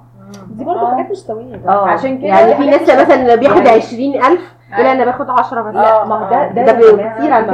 [0.49, 0.95] دي برضه آه.
[0.95, 1.87] حاجات مش سويه آه.
[1.87, 5.75] عشان كده يعني في ناس مثلا بياخد يعني- 20000 يقول أنا باخد 10 بس.
[5.75, 6.05] آه.
[6.05, 6.73] ما هو ده ده
[7.15, 7.53] كتير على ده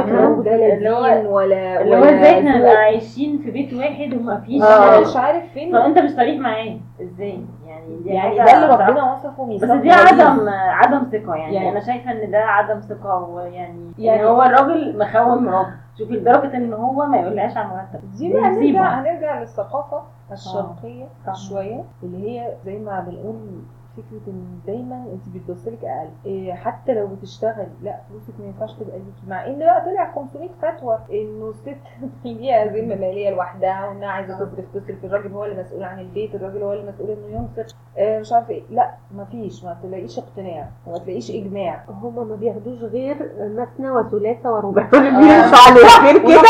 [0.74, 2.58] اللي هو- لا دين ولا اللي هو إزاي إحنا.
[2.58, 5.00] نبقى عايشين في بيت واحد ومفيش آه.
[5.00, 5.72] مش عارف فين.
[5.72, 8.66] فانت مش صريح معاه إزاي؟ يعني دي يعني ده اللي.
[8.66, 9.90] ربنا وصفه بس دي.
[9.90, 14.42] عدم عدم ثقة يعني, يعني- أنا شايفة إن ده عدم ثقة ويعني يعني يعني- هو
[14.42, 18.10] الراجل مخون مراته شوفي لدرجة إن هو ما يقولهاش على المرتب.
[18.18, 18.42] دي بقى.
[18.42, 20.02] هنرجع هنرجع للثقافة.
[20.34, 21.34] الشرقية طبعا.
[21.36, 23.36] شوية اللي هي زي ما بنقول
[23.96, 26.08] فكرة إن دايما أنت بتبصلك أقل.
[26.26, 29.22] إيه حتى لو بتشتغلي لا فلوسك ما ينفعش تبقى ليكي.
[29.28, 30.98] مع إن بقى طلع 500 فتوى.
[31.12, 31.76] إنه الست
[32.24, 36.62] ليها ذمة مالية لوحدها وانها عايزة تصرف تصرف الراجل هو اللي مسؤول عن البيت الراجل
[36.62, 38.62] هو اللي مسؤول إنه ينفق آه مش عارفة إيه.
[38.70, 41.84] لا ما فيش ما تلاقيش اقتناع وما تلاقيش إجماع.
[41.88, 46.40] هما ما بياخدوش غير مثنى وثلاثة ورباع ما بيمشوا عليه غير كده.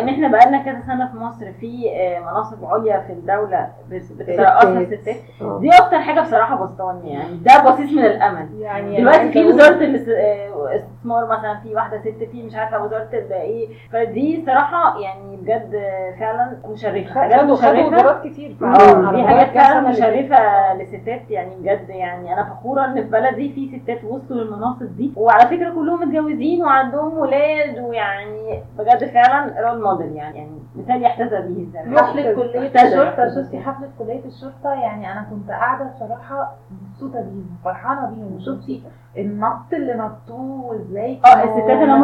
[0.00, 4.80] ان إحنا بقالنا كذا سنة في مصر في آه، مناصب عليا في الدولة بت- بترقصها
[4.80, 5.58] الستات آه.
[5.60, 7.34] دي أكتر حاجة بصراحة بسطاني يعني.
[7.36, 8.48] ده بصيص من الأمل.
[8.60, 12.84] يعني دلوقتي في أقول- وزارة الاس- آه، الاستثمار مثلا في واحدة ست في مش عارفة
[12.84, 13.68] وزارة إيه.
[13.92, 17.86] فدي صراحة يعني بجد آه، فعلا مشرفة حاجات خدوا خدوا مشرفة.
[17.96, 21.88] وزارات كتير آه، دي مدار حاجات فعلا مشرفة لستات يعني بجد.
[21.88, 25.12] يعني أنا فخورة إن في بلدي في ستات وصلوا للمناصب دي.
[25.16, 30.38] وعلى فكرة كلهم متجوزين وعندهم ولاد ويعني بجد فعلا role model يعني.
[30.38, 31.66] يعني مثال يحتذى به.
[31.80, 32.88] الزمان حفلة كلية محتذى.
[32.88, 36.52] الشرطة شفتي حفلة كلية الشرطة؟ يعني أنا كنت قاعدة بصراحة
[36.90, 38.82] مبسوطة بيهم فرحانة بيهم وشفتي
[39.16, 42.02] النط اللي نطوه وإزاي آه، الستات اللي هم.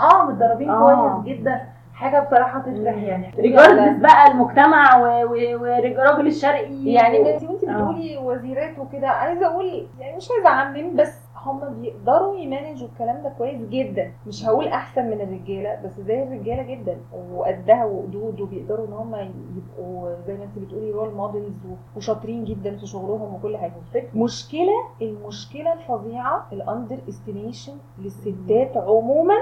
[0.00, 1.22] آه متدربين آه.
[1.24, 1.60] كويس جدا
[1.94, 7.72] حاجة بصراحة تفرح يعني regardless بقى المجتمع والراجل الشرقي يعني انت وانت آه.
[7.74, 12.88] بتقولي وزيرات وكده عايزة أقول يعني مش عايزة أعمم بس هم بيقدروا ي manage وا
[12.88, 14.12] الكلام ده كويس جدا.
[14.26, 16.98] مش هقول أحسن من الرجالة بس زي الرجالة جدا.
[17.34, 19.14] وقدها وقدود وبيقدروا إن هم
[19.56, 23.72] يبقوا زي ما انت بتقولي role models وشاطرين جدا في شغلهم وكل حاجة.
[24.14, 24.72] مشكلة
[25.02, 29.34] المشكلة الفظيعة ال underestimation للستات عموما.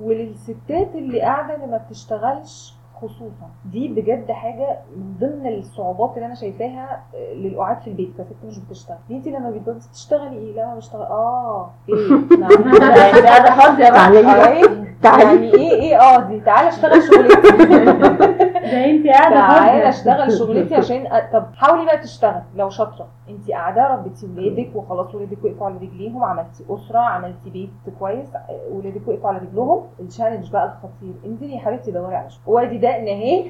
[0.00, 3.48] وللستات اللي قاعدة اللي ما بتشتغلش خصوصا.
[3.64, 8.10] دي بجد حاجة من ضمن الصعوبات اللي أنا شايفاها آه، للقعاد في البيت.
[8.18, 8.96] كست مش بتشتغل.
[9.10, 11.02] انت لما بتبصي تشتغلي إيه؟ لا ما بشتغل.
[11.02, 12.10] آه إيه؟
[12.40, 12.78] نعم.
[12.78, 15.24] ده قاعدة فاضيه بقى تعالي آه، تعالي.
[15.24, 18.26] يعني إيه؟ إيه؟ آه دي تعالى أشتغل شغلتي
[18.70, 23.50] ده انت قاعدة تعالى اشتغل شغلتي عشان أ- طب حاولي بقى تشتغل لو شاطره انت
[23.50, 28.28] قاعدة ربيتي ولادك وخلاص ولادك وقفوا على رجليهم عملتي اسره عملتي بيت كويس
[28.72, 32.78] ولادك وقفوا على رجلهم ال challenge بقى الخطير انزلي يا حبيبتي دوري على شغل وادي
[32.78, 33.44] دقن اهي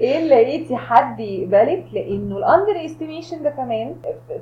[0.00, 3.94] إيه لقيتي حد يقبلك لأنه ال underestimation ده كمان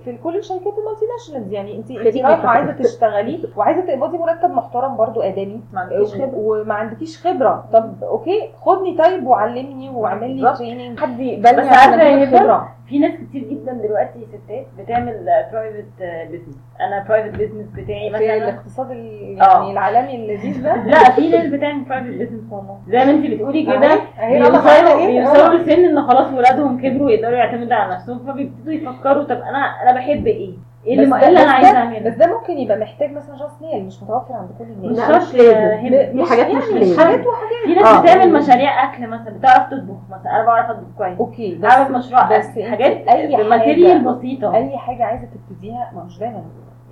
[0.05, 4.97] في كل الشركات ال multinationals يعني انت انت رايحه عايزه تشتغلي وعايزه تقبضي مرتب محترم
[4.97, 9.60] برضو ادمي ما عندكيش خبره وما عندكيش خبره طب okay خدني طيب وعلمني
[9.95, 10.59] واعمل لي بالظبط.
[10.59, 12.77] training حد يقبلني بس؟ خبرة.
[12.89, 15.85] في ناس كتير جدا دلوقتي ستات بتعمل private
[16.31, 18.37] business أنا private business بتاعي في مثلا.
[18.37, 19.59] الاقتصاد ال- آه.
[19.59, 20.77] يعني العالمي اللذيذ ده.
[20.91, 22.79] لا في ناس بتعمل private business والله.
[22.89, 24.01] زي ما انت بتقولي كده.
[24.29, 29.59] بيوصلوا بيوصلوا لسن إن خلاص ولادهم كبروا ويقدروا يعتمدوا على نفسهم فبيبتدوا يفكروا طب أنا
[29.83, 30.53] أنا بحب إيه؟
[30.87, 33.63] إيه اللي, بس إيه اللي أنا عايزة أعمله؟ بس ده ممكن يبقى محتاج مثلا راس
[33.63, 34.99] مال مش متوفر عند كل الناس.
[34.99, 36.25] مش شرط مش لازم.
[36.25, 37.65] في حاجات مش يعني لازم حاجات وحاجات.
[37.65, 38.01] في ناس آه.
[38.03, 41.19] بتعمل مشاريع أكل مثلا بتعرف تطبخ مثلا أنا بعرف اطبخ كويس.
[41.19, 44.57] okay بس أعمل مشروع بس حاجات حاجة- ب material بسيطة.
[44.57, 46.43] أي حاجة عايزة تبتديها ما مش دايما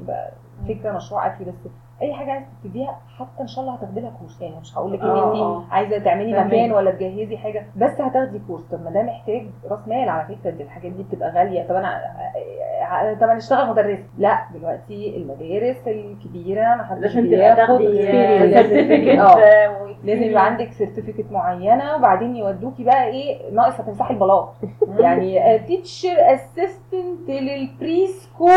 [0.02, 0.30] يبقى
[0.68, 1.70] فكرة مشروع أكل بس.
[2.02, 5.00] أي حاجة عايزة تبتديها حتى إن شاء الله هتاخدي لها course يعني مش هقول لك
[5.00, 5.58] إن آه.
[5.62, 6.44] انت عايزة تعملي.
[6.44, 10.50] مكان ولا تجهزي حاجة بس هتاخدي course طب ما ده محتاج راس مال على فكرة
[10.50, 12.00] دي الحاجات دي بتبقى غالية طب أنا
[13.20, 17.80] طب أنا اشتغل مدرسة لا دلوقتي المدارس الكبيرة ما حدش بياخد
[19.18, 24.54] آه لازم يبقى عندك certificate معينة وبعدين يودوكي بقى إيه ناقص هتمسحي البلاط
[25.00, 28.48] يعني teacher assistant لل pre-school.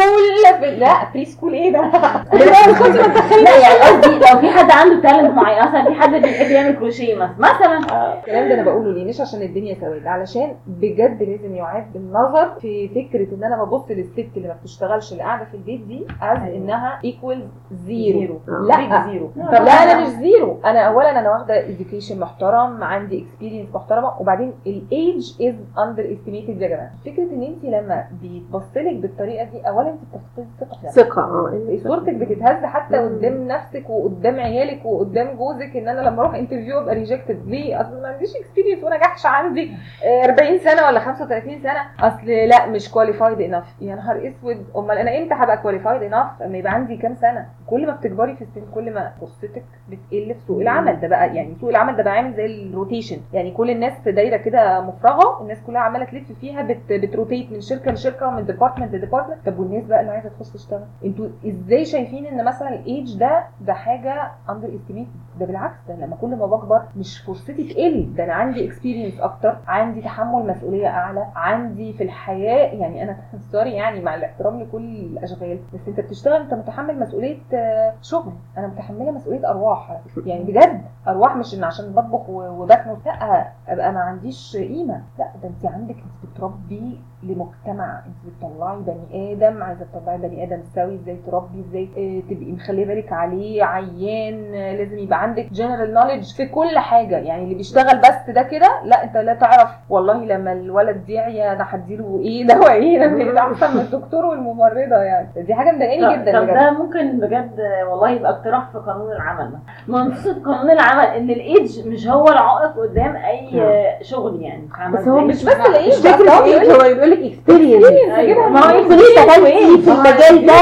[0.80, 1.82] لا pre-school إيه ده؟
[3.36, 5.62] لا يعني قصدي لو في حد عنده talent معين.
[5.64, 7.36] مثلا في حد بيحب يعمل كروشيه مثلا.
[7.40, 7.78] مثلا.
[8.20, 12.88] الكلام ده أنا بقوله ليه؟ مش عشان الدنيا سواد علشان بجد لازم يعاد بالنظر في
[12.90, 17.00] فكرة إن أنا ببص للست اللي ما بتشتغلش اللي قاعدة في البيت دي as إنها
[17.04, 22.84] equal zero لا zero طب لا أنا مش zero أنا اولا أنا واخدة education محترم
[22.84, 26.92] عندي experience محترمة وبعدين ال age is underestimated يا جماعة.
[27.06, 30.00] فكرة إن انت لما بيتبصلك بالطريقة دي اولا انت
[30.38, 31.02] بتفقدي نفسك.
[31.02, 34.61] ثقة آه صورتك بتتهز حتى قدام نفسك وقدام عيالك.
[34.86, 38.98] وقدام جوزك إن أنا لما أروح interview أبقى rejected ليه؟ أصل ما عنديش experience وأنا
[38.98, 39.72] جحش عندي
[40.06, 41.82] آه، 40 سنة ولا 35 سنة.
[42.00, 44.66] أصل لا مش qualified enough يا نهار أسود.
[44.76, 48.42] أمال أنا إمتى هبقى qualified enough أما يبقى عندي كام سنة؟ كل ما بتكبري في
[48.42, 51.00] السن كل ما فرصتك بتقل في سوق العمل.
[51.00, 54.12] ده بقى يعني سوق العمل ده بقى عامل زي ال rotation يعني كل الناس في
[54.12, 58.46] دايرة كده مفرغة الناس كلها عمالة تلف فيها بت بت rotate من شركة لشركة ومن
[58.46, 62.70] department ل department طب والناس بقى اللي عايزة تخش تشتغل؟ أنتوا إزاي شايفين إن مثلا
[62.70, 65.08] الايدج ده ده حاجة underestimate
[65.40, 68.14] ده بالعكس ده لما كل ما بكبر مش فرصتي تقل.
[68.16, 73.18] ده أنا عندي experience أكتر عندي تحمل مسؤولية أعلى عندي في الحياة يعني أنا
[73.52, 78.32] sorry يعني مع الاحترام لكل الأشغال بس أنت بتشتغل أنت متحمل مسؤولية آه، شغل.
[78.58, 80.00] أنا متحملة مسؤولية أرواح.
[80.26, 85.02] يعني بجد أرواح مش إن عشان بطبخ وبكنس لا أبقى ما عنديش قيمة.
[85.20, 88.02] لا ده أنت عندك أنت بتربي لمجتمع.
[88.06, 92.86] أنت بتطلعي بني آدم عايزة تطلعي بني آدم سوي إزاي تربي إزاي آه تبقي مخليه
[92.86, 94.41] بالك عليه عيان.
[94.56, 97.18] آه، لازم يبقى عندك general knowledge في كل حاجة.
[97.18, 99.70] يعني اللي بيشتغل بس ده كده لا انت لا تعرف.
[99.90, 104.96] والله لما الولد يعيا أنا هديله إيه دواء إيه لما يبقى احسن من الدكتور والممرضة
[104.96, 105.28] يعني.
[105.36, 109.52] دي حاجة مضايقاني جدا طب ده ممكن بجد والله يبقى اقتراح في قانون العمل
[109.88, 113.62] منصوص قانون العمل إن الايدج مش هو العائق قدام أي
[114.02, 114.68] شغل يعني.
[114.94, 118.50] بس هو؟ مش بس مش إيه هو يقول لك experience أيوة.
[118.50, 120.54] ما هو انت ليه اشتغلتي في المجال ده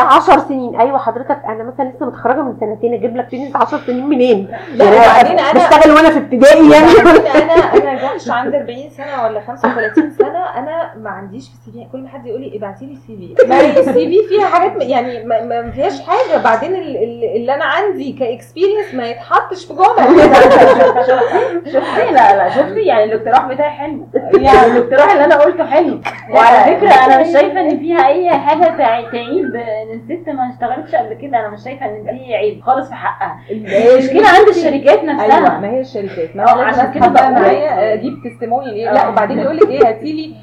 [0.00, 0.80] 10 سنين.
[0.80, 4.84] أيوه حضرتك أنا مثلا لسه متخرجة من سنتين أجيب لك experience 10 سنين منين؟ لا
[4.84, 6.86] يعني وبعدين أنا بشتغل وأنا في ابتدائي يعني.
[7.00, 11.70] وبعدين أنا أنا جحش عندي 40 سنة ولا 35 سنة أنا ما عنديش في ال
[11.72, 11.86] CV.
[11.92, 13.46] كل ما حد يقول لي ابعتي لي ال CV.
[13.48, 16.42] ما ال CV فيها حاجات يعني ما, ما فيهاش حاجة.
[16.44, 20.22] بعدين ال- ال- اللي أنا عندي ك experience ما يتحطش في جمل
[21.72, 24.06] شفتي؟ لا لا شفتي؟ يعني الاقتراح بتاعي حلو.
[24.34, 26.00] يعني الاقتراح اللي أنا قلته حلو.
[26.30, 29.54] وعلى فكرة أنا مش شايفة إن فيها أي حاجة تع- تعيب.
[29.56, 33.38] إن الست ما اشتغلتش قبل كده أنا مش شايفة إن دي عيب خالص في حقها
[33.50, 37.32] المشكلة عند الشركات أيوه نفسها ما هي الشركات ما آه، عشان كده بقى.
[37.32, 39.08] معايا أجيب تستموني ليه لا آه.
[39.10, 40.34] وبعدين يقول لك إيه هاتي لي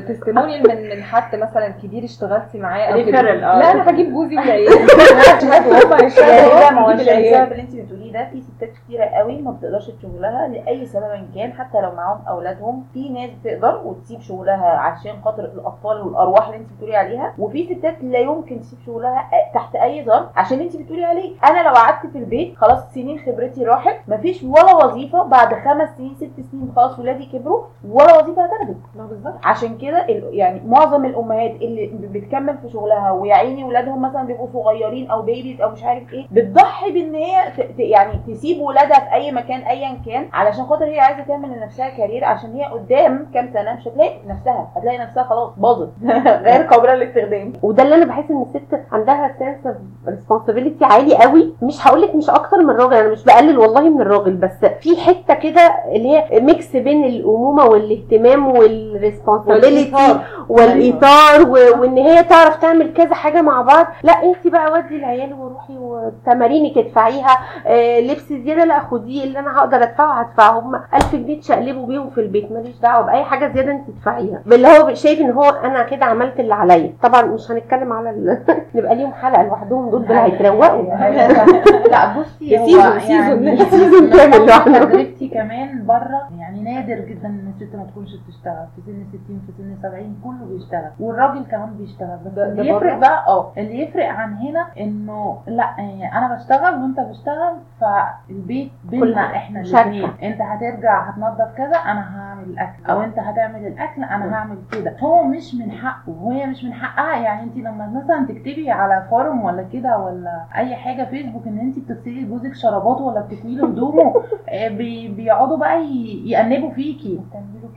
[0.00, 3.18] تستموني من من حد مثلا كبير اشتغلتي معاه أو كده.
[3.20, 3.22] آه.
[3.58, 6.90] لا أنا هجيب جوزي والعيال يشهدوا هم يشهدوا ده ما هو.
[6.90, 11.28] السبب اللي انت بتقوليه ده في ستات كتيرة قوي ما بتقدرش تشوف لها لأي سبب
[11.34, 16.46] كان حتى لو معاهم أولادهم في ناس بتقدر وتسيب شغلها شغلها عشان خاطر الأطفال والأرواح
[16.46, 20.76] اللي انت بتقولي عليها وفي ستات لا يمكن تسيب شغلها تحت أي ظرف عشان انت
[20.76, 25.54] بتقولي عليه أنا لو قعدت في البيت خلاص سنين خبرتي راحت مفيش ولا وظيفة بعد
[25.54, 28.50] خمس سنين ست سنين خلاص ولادي كبروا ولا وظيفة
[28.94, 29.34] بالظبط.
[29.44, 35.10] عشان كده يعني معظم الأمهات اللي بتكمل في شغلها ويا عيني ولادهم مثلا بيبقوا صغيرين
[35.10, 39.60] أو بيبيز أو مش عارف إيه بتضحي بإن هي يعني تسيب ولادها في أي مكان
[39.60, 43.88] ايا كان علشان خاطر هي عايزة تعمل لنفسها career عشان هي قدام كام سنة مش
[43.88, 45.90] هتلاقي نفسها هتلاقي نفسها خلاص باظت
[46.46, 47.52] غير قابلة للاستخدام.
[47.62, 49.76] وده اللي أنا بحس إن الست عندها sense of
[50.08, 54.00] responsibility عالي قوي مش هقول لك مش أكتر من الراجل أنا مش بقلل والله من
[54.00, 61.80] الراجل بس في حتة كده اللي هي mix بين الأمومة والاهتمام وال responsibility والايثار و-
[61.80, 63.86] وإن هي تعرف تعمل كذا حاجة مع بعض.
[64.02, 69.58] لا انت بقى ودي العيال وروحي وتمارينك ادفعيها آه لبس زيادة لا خديه اللي أنا
[69.58, 70.58] هقدر أدفعه هدفعه.
[70.58, 74.42] هم 1000 جنيه تشقلبوا بيهم في البيت ماليش دعوة بأي حاجة زيادة انت تدفعيها.
[74.52, 76.92] اللي هو شايف إن هو أنا كده عملت اللي عليا.
[77.02, 78.38] طبعا مش هنتكلم على ال...
[78.74, 80.82] نبقى ليهم حلقة لوحدهم دول دول هيتروقوا
[81.92, 84.84] لا بصي هو season- يعني season- season كامل لوحده.
[84.84, 89.52] تجربتي كمان بره يعني نادر جدا إن الست ما تكونش بتشتغل في سن 60 في
[89.58, 94.34] سن 70 كله بيشتغل والراجل كمان بيشتغل بس اللي يفرق؟ بقى آه اللي يفرق عن
[94.36, 99.60] هنا إنه لا يعني أنا بشتغل وأنت بتشتغل فالبيت بينا إحنا.
[99.60, 102.84] الاثنين أنت هترجع هتنظف كذا أنا هعمل الأكل.
[102.90, 104.96] أو أنت هتعمل الأكل أنا هعمل كده.
[105.00, 107.16] هو مش من حقه وهي مش من حقها.
[107.16, 111.78] يعني انت لما مثلا تكتبي على forum ولا كده ولا أي حاجة فيسبوك إن انت
[111.78, 114.14] بتغسلي لجوزك شراباته ولا بتكوي له هدومه
[114.48, 115.84] آه، بي- بيقعدوا بقى
[116.24, 117.20] يأنبوا فيكي.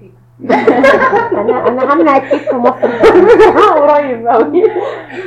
[0.02, 0.12] كده
[1.42, 2.88] أنا أنا همنع الكيك في مصر.
[3.82, 4.64] قريب قوي.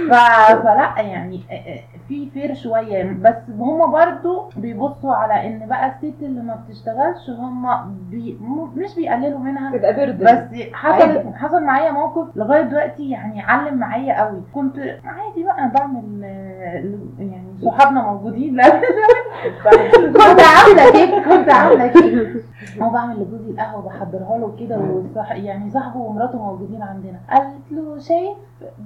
[0.09, 6.22] فلا يعني آه، آه، في fair شوية بس هما برضو بيبصوا على إن بقى الست
[6.22, 8.38] اللي ما بتشتغلش هما بي...
[8.76, 14.20] مش بيقللوا منها تبقى برد بس حصل حصل معايا موقف لغاية دلوقتي يعني علم معايا
[14.24, 14.42] قوي.
[14.54, 16.22] كنت عادي بقى بعمل
[17.18, 18.56] يعني صحابنا موجودين.
[18.56, 18.68] لا
[20.06, 22.44] كنت عاملة كيك كنت عاملة كيك.
[22.82, 27.18] هو بعمل لجوزي القهوة بحضرها له كده وصح يعني صاحبه ومراته موجودين عندنا.
[27.30, 28.36] قالت له شايف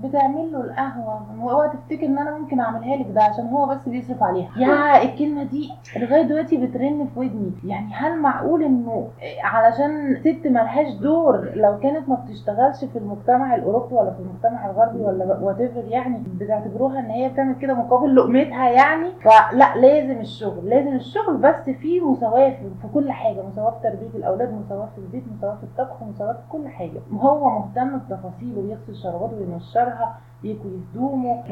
[0.04, 4.22] بتعمل له القهوة؟ اوعى تفتكر إن أنا ممكن أعملها لك ده عشان هو بس بيصرف
[4.22, 4.50] عليها.
[4.56, 7.52] يا الكلمة دي لغاية دلوقتي بترن في ودني.
[7.64, 9.08] يعني هل معقول إنه
[9.44, 14.98] علشان ست ملهاش دور لو كانت ما بتشتغلش في المجتمع الأوروبي ولا في المجتمع الغربي
[15.00, 20.68] ولا وات يعني بتعتبروها إن هي بتعمل كده مقابل لقمتها يعني فلا لازم الشغل.
[20.70, 23.42] لازم الشغل بس في مساواة في كل حاجة.
[23.52, 27.00] مساواة في تربية الأولاد مساواة في البيت مساواة في الطبخ مساواة في كل حاجة.
[27.12, 31.44] هو مهتم بتفاصيله بيغسل شراباته وينشرها يكوي هدومه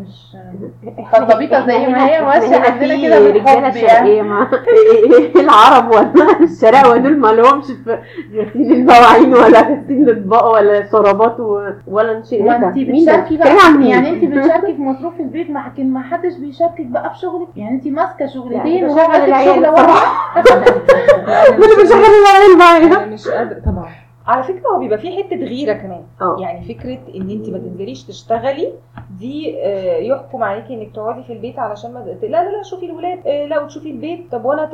[0.00, 0.36] مش
[1.12, 4.48] خلطبيطه زي ما هي ماشية عندنا كده رجالة يعني ما
[5.36, 7.98] العرب ولا الشرق دول ما لهمش في
[8.34, 11.40] غسيل المواعين ولا غسيل الاطباق ولا شرابات
[11.86, 16.02] ولا إيه ما؟ انت؟ بتشاركي بقى؟ يعني انت بتشاركي في مصروف البيت ما لكن ما
[16.02, 19.72] حدش بيشاركك بقى في شغلك يعني انت ماسكة شغلتين يعني العيال شغله.
[19.72, 20.52] واحدة
[21.64, 26.02] أنا بشغل العيال معايا مش قادرة طبعا على فكرة هو بيبقى فيه حتة غيرة كمان.
[26.22, 26.36] آه.
[26.40, 28.72] يعني فكرة إن أنت ما تنزليش تشتغلي
[29.18, 33.26] دي آه، يحكم عليكي إنك تقعدي في البيت علشان ما لا لا لا شوفي الولاد
[33.26, 34.68] آه، لا وتشوفي البيت طب وأنا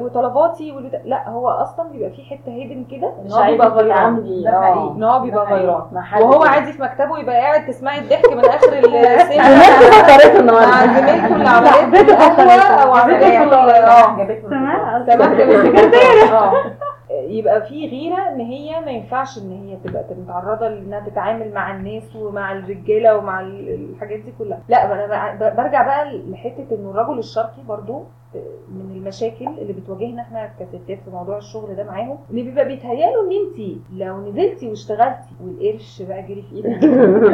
[0.00, 1.00] وطلباتي والبتاع.
[1.04, 4.16] لا هو أصلا بيبقى فيه حتة هيدن كده إن هو بيبقى يبقى غيران.
[4.96, 5.54] إن هو بيبقى.
[5.54, 5.82] غيران.
[6.22, 6.42] وهو.
[6.42, 9.58] عادي في مكتبه يبقى قاعد تسمعي الضحك من آخر السنة
[9.90, 15.06] فكرته مع النهارده زميلته اللي عملت له قهوه أو عملت له جابت له تمام.
[15.06, 16.32] تمام.
[16.32, 16.52] آه.
[17.28, 22.16] يبقى في غيرة إن هي ما ينفعش إن هي تبقى متعرضة لإنها تتعامل مع الناس
[22.16, 24.62] ومع الرجالة ومع ال- الحاجات دي كلها.
[24.68, 28.04] لا أنا برجع بقى لحتة إنه الرجل الشرقي برضو
[28.68, 33.30] من المشاكل اللي بتواجهنا إحنا كستات في موضوع الشغل ده معاهم ان بيبقى بيتهيألوا إن
[33.32, 36.84] انت لو نزلتي واشتغلتي والقرش بقى جري في إيدك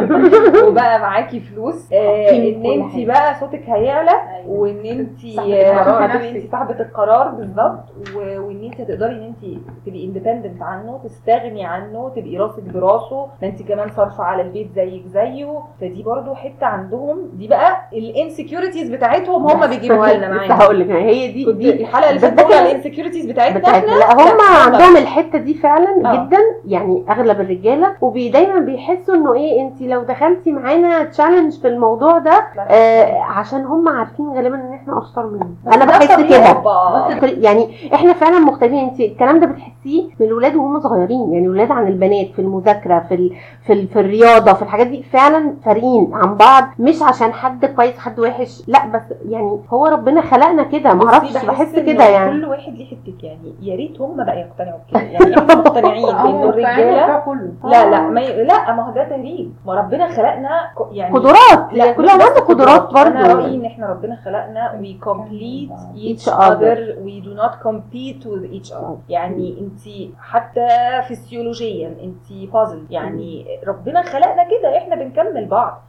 [0.68, 3.06] وبقى معاكي فلوس آه إن انت.
[3.06, 4.12] بقى صوتك هيعلى
[4.46, 7.84] وإن انت انت صاحبة القرار بالظبط.
[8.16, 13.62] وإن انت تقدري إن انت تبقي independent عنه تستغني عنه تبقي راسك براسه ما انت
[13.62, 15.58] كمان صارفه على البيت زيك زيه.
[15.80, 20.90] فدي برضو حتة عندهم دي بقى ال insecurities بتاعتهم هم بيجيبوها لنا معاهم هقول لك
[20.94, 24.72] يعني هي دي دي الحلقة اللي فاتت ال insecurities بتاعتنا بتاعت إحنا لا هم هم
[24.74, 26.26] عندهم الحتة دي فعلا آه.
[26.26, 32.18] جدا يعني أغلب الرجالة ودايما بيحسوا إنه إيه انت لو دخلتي معانا challenge في الموضوع
[32.18, 36.52] ده آه عشان هم عارفين غالبا إن إحنا اشطر منهم أنا بحس كده.
[36.52, 41.32] بس يعني إحنا فعلا مختلفين انت الكلام ده بتحسيه من الولاد وهم صغيرين.
[41.32, 43.30] يعني الولاد عن البنات في المذاكرة في ال...
[43.66, 43.88] في, ال...
[43.88, 46.64] في الرياضة في الحاجات دي فعلا فارقين عن بعض.
[46.78, 48.62] مش عشان حد كويس حد وحش.
[48.68, 50.94] لا بس يعني هو ربنا خلقنا كده.
[50.94, 52.30] ما أعرفش بحس كده يعني.
[52.30, 55.00] كل واحد ليه حتته يعني يا ريت هم بقى يقتنعوا بكده.
[55.00, 57.24] يعني إحنا مقتنعين ان الرجالة
[57.64, 58.44] لا لا ما ي...
[58.44, 61.72] لا ما هو ده تهريج ما ربنا خلقنا ك- يعني قدرات.
[61.72, 64.94] لا كل مش واحد بس عنده قدرات أنا رأيي برضه إن إحنا ربنا خلقنا we
[65.10, 66.76] complete Each other.
[67.06, 68.96] we do not compete with each other.
[69.08, 70.68] يعني انت حتى
[71.08, 75.82] فسيولوجيا انت بازل يعني ربنا خلقنا كده إحنا بنكمل بعض.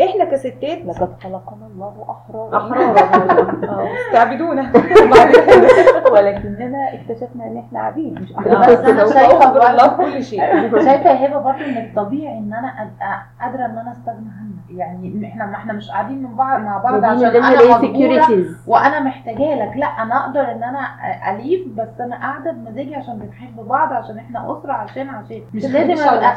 [0.00, 2.56] إحنا كستات لقد خلقنا الله أحرارا.
[2.56, 2.98] احرار
[3.70, 4.72] آه، استعبدونا.
[6.12, 10.40] ولكننا اكتشفنا إن إحنا عبيد مش بس أنا شايفة كل شيء.
[10.86, 14.56] شايفة هبة برضه إن الطبيعي إن أنا ابقى قادرة إن أنا أستغنى عنها.
[14.70, 19.54] يعني إحنا ما إحنا مش قاعدين من بعض مع بعض عشان أنا مجبورة وأنا محتاجه
[19.54, 19.76] لك.
[19.76, 20.88] لا أنا أقدر إن أنا
[21.30, 25.40] أليف بس أنا قاعدة بمزاجي عشان بنحب بعض عشان إحنا أسرة عشان عشان.
[25.54, 26.36] مش لازم ابقى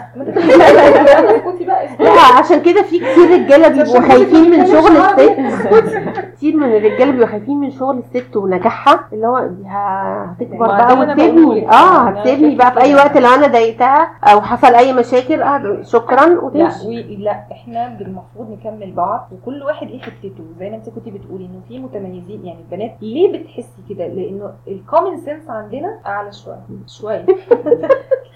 [2.40, 6.20] عشان كده في كتير رجالة بيبقوا خايفين من شغل الست.
[6.36, 11.70] كتير من الرجالة بيبقوا خايفين من شغل الست ونجاحها اللي هو هتكبر ما بقى بقوله.
[11.72, 12.96] آه شايفة بقى في أي.
[12.96, 16.88] وقت لو أنا ضايقتها أو حصل أي مشاكل آه شكرا لا وتمشي.
[16.88, 21.46] وي لا إحنا المفروض نكمل بعض وكل واحد ليه حتته زي ما أنت كنتي بتقولي
[21.46, 26.62] إنه في متميزين يعني البنات ليه بتحسي كده؟ لأنه ال common sense عندنا أعلى شوية.
[26.88, 27.26] شوية.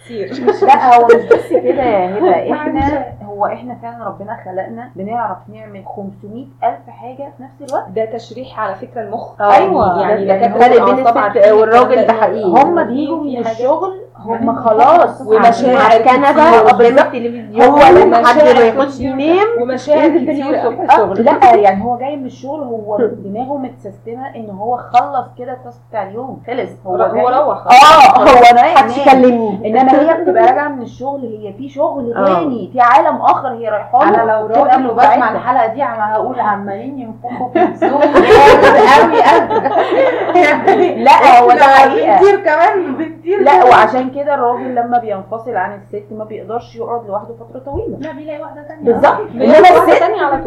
[0.05, 0.31] كتير.
[0.67, 2.53] لا هو مش بس كده يا هبة.
[2.53, 7.89] إحنا هو إحنا فعلا ربنا خلقنا بنعرف نعمل 500 ألف حاجة في نفس الوقت.
[7.89, 9.41] ده تشريح على فكرة المخ.
[9.41, 12.43] أيوة، يعني ده- دكاترة الفرق بين عارفين والراجل ده حقيقي.
[12.49, 16.01] هم بيجوا من الشغل هم خلاص ومشاعر.
[16.01, 17.15] قدام بالظبط.
[17.61, 19.09] هو لحد ما مشاعر يخش كتير.
[19.09, 20.49] ينام ومشاعر كتير.
[20.55, 25.51] الصبح الشغل لا يعني هو جاي من الشغل هو دماغه متسيستمة إن هو خلص كده
[25.53, 30.43] التاسك بتاع اليوم خلص هو هو روح آه هو أنا محدش يكلمني إنما هي بتبقى
[30.45, 32.25] راجعة من الشغل هي في شغل آه.
[32.25, 35.31] تاني في عالم آخر هي رايحة له أنا لو راجل وبسمع.
[35.31, 38.01] الحلقة دي عم هقول عمالين ينفخوا في نفسهم
[38.93, 43.12] قوي قوي لا هو بنطير كمان.
[43.23, 47.97] بنطير لا وعشان كده الراجل لما بينفصل عن الست ما بيقدرش يقعد لوحده فترة طويلة.
[47.99, 49.19] لا بيلاقي واحدة ثانية بالظبط.
[49.35, 50.01] إنما الست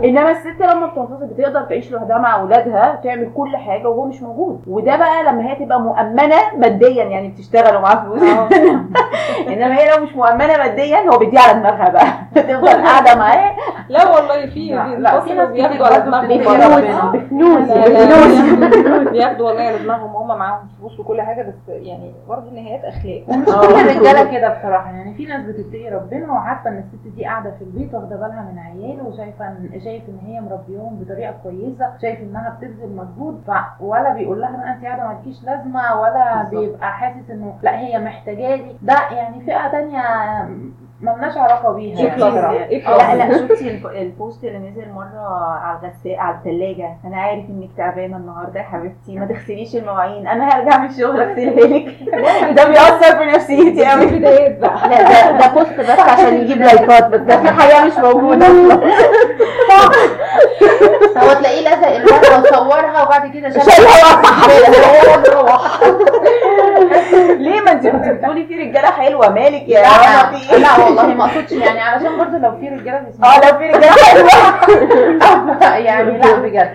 [0.05, 4.61] إنما الست لما بتنفصل بتقدر تعيش لوحدها مع أولادها تعمل كل حاجة وهو مش موجود.
[4.67, 8.23] وده بقى لما هي تبقى مؤمنة ماديا يعني بتشتغل ومعاها فلوس.
[9.53, 12.07] إنما هي لو مش مؤمنة ماديا هو بيديها على دماغها بقى.
[12.35, 13.57] تفضل قاعدة معاه.
[13.89, 14.69] لا والله في
[14.99, 17.13] لا، في ناس بياخدوا كتير على دماغهم.
[17.13, 20.17] بفلوس بفلوس بياخدوا والله على دماغهم.
[20.17, 24.91] هم معاهم فلوس وكل حاجة بس يعني برضه النهايات أخلاق ومش كل الرجالة كده بصراحة
[24.91, 28.59] يعني في ناس بتتقي ربنا وعارفة إن الست دي قاعدة في البيت واخدة بالها من
[28.59, 33.43] عياله وشايفة ان شايف إن هي مربيهم بطريقة كويسة شايف إنها بتبذل مجهود.
[33.81, 36.61] ولا بيقول لها أنت قاعدة مالكيش لازمة ولا بالظبط.
[36.61, 40.03] بيبقى حاسس إنه لأ هي محتاجه لي ده يعني فئة تانية
[41.01, 42.01] ملناش علاقة بيها.
[42.01, 42.53] يعني؟ بصراحة.
[42.53, 45.29] إيه لا لا شفتي الب- البوست اللي نزل مرة
[45.63, 49.19] على الغسالة على الثلاجه أنا عارف إنك تعبانة النهارده يا حبيبتي.
[49.19, 50.27] ما تغسليش المواعين.
[50.29, 51.95] أنا هرجع من الشغل اغسلها لك
[52.57, 54.89] ده بيأثر في نفسيتي قوي بدايات بقى.
[54.89, 58.47] لا ده ده بوست بس عشان يجيب likeات بس ده في حقيقه مش موجودة.
[61.17, 63.61] هو تلاقيه لزق الورقه وصورها وبعد كده شال
[67.37, 71.07] ليه ما انت كنت بتقولي في رجالة حلوة؟ مالك يا رنا في إيه لا والله
[71.15, 75.67] ما اقصدش يعني علشان برضه لو في رجالة بيسمعوا آه لو في رجالة حلوة.
[75.87, 76.73] يعني لا بجد.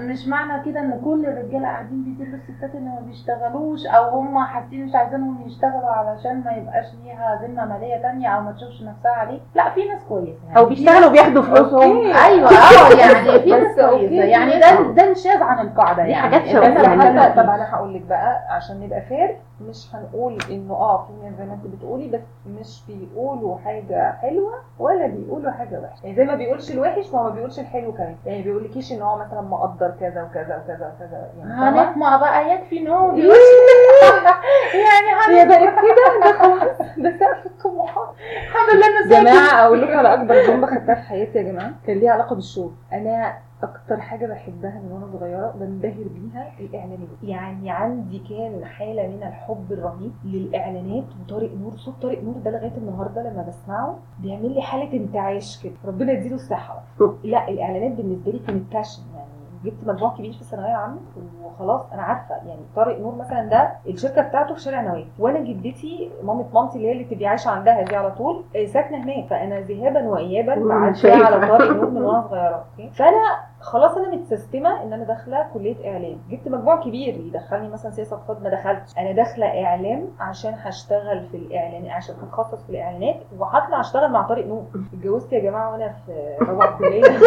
[0.00, 4.84] مش معنى كده ان كل الرجالة قاعدين بيدلوا الستات إن ما بيشتغلوش أو هم حاسين
[4.86, 9.38] مش عايزينهم يشتغلوا علشان ما يبقاش ليها ذمة مالية تانية أو ما تشوفش نفسها عليه
[9.54, 10.58] لا في ناس كويسة يعني.
[10.58, 12.06] أو بيشتغلوا بياخدوا فلوسهم.
[12.06, 13.76] أيوه أه يعني في ناس.
[13.90, 14.14] كويسة.
[14.24, 16.14] يعني ده ده انشاذ عن القاعدة يعني.
[16.14, 16.62] حاجات شوية.
[16.68, 17.28] يعني فيه.
[17.28, 21.44] طب أنا هقول لك بقى عشان نبقى فير مش هنقول إنه آه في ناس زي
[21.44, 22.20] ما أنت بتقولي بس
[22.60, 27.24] مش بيقولوا حاجة حلوة ولا بيقولوا حاجة وحشة يعني زي ما بيقولش الوحش ما هو
[27.24, 31.52] ما بيقولش الحلو كمان يعني بيقولكيش إن هو مثلا مقدر كذا وكذا وكذا وكذا يعني؟
[31.52, 33.32] هنطمع بقى يكفي ان هو إيه؟
[34.74, 38.08] يعني هي هنطمع بقت كده ده خلاص ده سقف الطموحات
[38.42, 39.20] الحمد لله ساكت.
[39.22, 42.72] جماعة أقول لكم على أكبر جملة خدتها في حياتي يا جماعة كان ليها علاقة بالشغل
[42.92, 47.08] أنا أكتر حاجة بحبها من وأنا صغيرة بنبهر بيها الإعلانات.
[47.22, 51.76] يعني عندي كان حالة من الحب الرهيب للإعلانات وطارق نور.
[51.76, 55.72] صوت طارق نور ده لغاية النهارده لما بسمعه بيعمل لي حالة انتعاش كده.
[55.84, 56.82] ربنا يديله الصحة.
[57.24, 59.27] لا الإعلانات بالنسبة لي كانت باشن يعني.
[59.64, 60.96] جبت مجموع كبير في الثانوية العامة
[61.44, 66.10] وخلاص أنا عارفة يعني طارق نور مثلا ده الشركة بتاعته في شارع نواف وأنا جدتي
[66.22, 69.60] مامة مامتي اللي هي اللي بتبقي عايشة عندها دي على طول آه، ساكنة هناك فأنا
[69.60, 70.54] ذهابا وايابا
[71.02, 71.24] شايفة.
[71.26, 73.18] على طارق نور من وأنا صغيرة فأنا
[73.60, 76.18] خلاص أنا متسيستمة إن أنا داخلة كلية إعلام.
[76.30, 78.98] جبت مجموع كبير يدخلني مثلا سياسة اقتصاد ما دخلتش.
[78.98, 83.16] أنا داخلة إعلام عشان هشتغل في الإعلان عشان هتخصص في الإعلانات.
[83.38, 87.02] وهطلع اشتغل مع طارق نور اتجوزت يا جماعة وأنا في رابعه كليه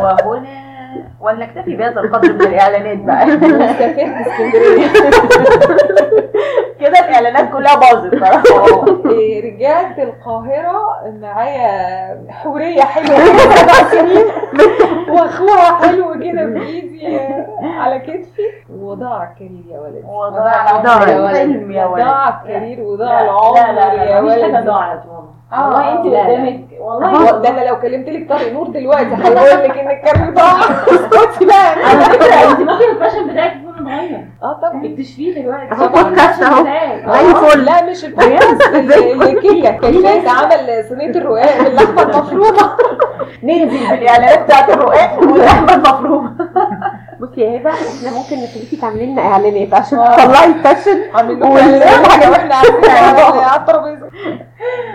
[0.00, 0.72] وهنا
[1.20, 3.26] ولنكتفي بهذا القدر من الإعلانات بقى.
[3.54, 4.86] وسافرت اسكندريه
[6.82, 10.82] كده الإعلانات كلها باظت صراحة إيه، رجعت القاهرة
[11.20, 14.24] معايا حورية حلوة كده سبع سنين
[15.10, 17.18] وأخوها حلو كده بإيدي
[17.62, 18.42] على كتفي.
[18.76, 22.04] وضاع الكارير يا ولدي وضاع العمر يا ولدي يا ولدي.
[22.04, 26.06] ضاع الكارير وضاع العمر يا لا مفيش حاجة ولدي ضاعت والله آه، والله انت.
[26.06, 26.60] قدامك.
[26.80, 31.44] والله ده أنا لو كلمت لك طارق نور دلوقتي هيقول لك ان الكارير ضاع اسكتي
[31.46, 33.56] بقى على فكره انت ممكن الفاشن بتاعك
[33.94, 35.72] اتغير آه طبعا اكتشفيه دلوقتي.
[35.72, 35.88] أهو.
[35.88, 36.64] بودكاست أهو.
[36.64, 38.62] زي الفل لا مش البودكاست
[39.22, 42.76] الكيكه كان عمل صينية الرقاق باللحمة المفرومة.
[43.42, 46.32] ننزل بالاعلانات بتاعت الرقاق واللحمة المفرومة.
[47.20, 50.50] بصي يا هبة إحنا ممكن نخليكي تعملي لنا إعلانات عشان تطلعي
[51.50, 52.68] وال- كل حاجة وإحنا على
[53.44, 54.06] على الترابيزة.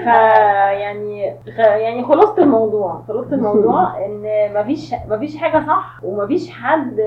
[0.03, 6.99] فيعني خ- يعني خلاصة الموضوع خلاصة الموضوع إن مفيش مفيش حاجة صح ومفيش حد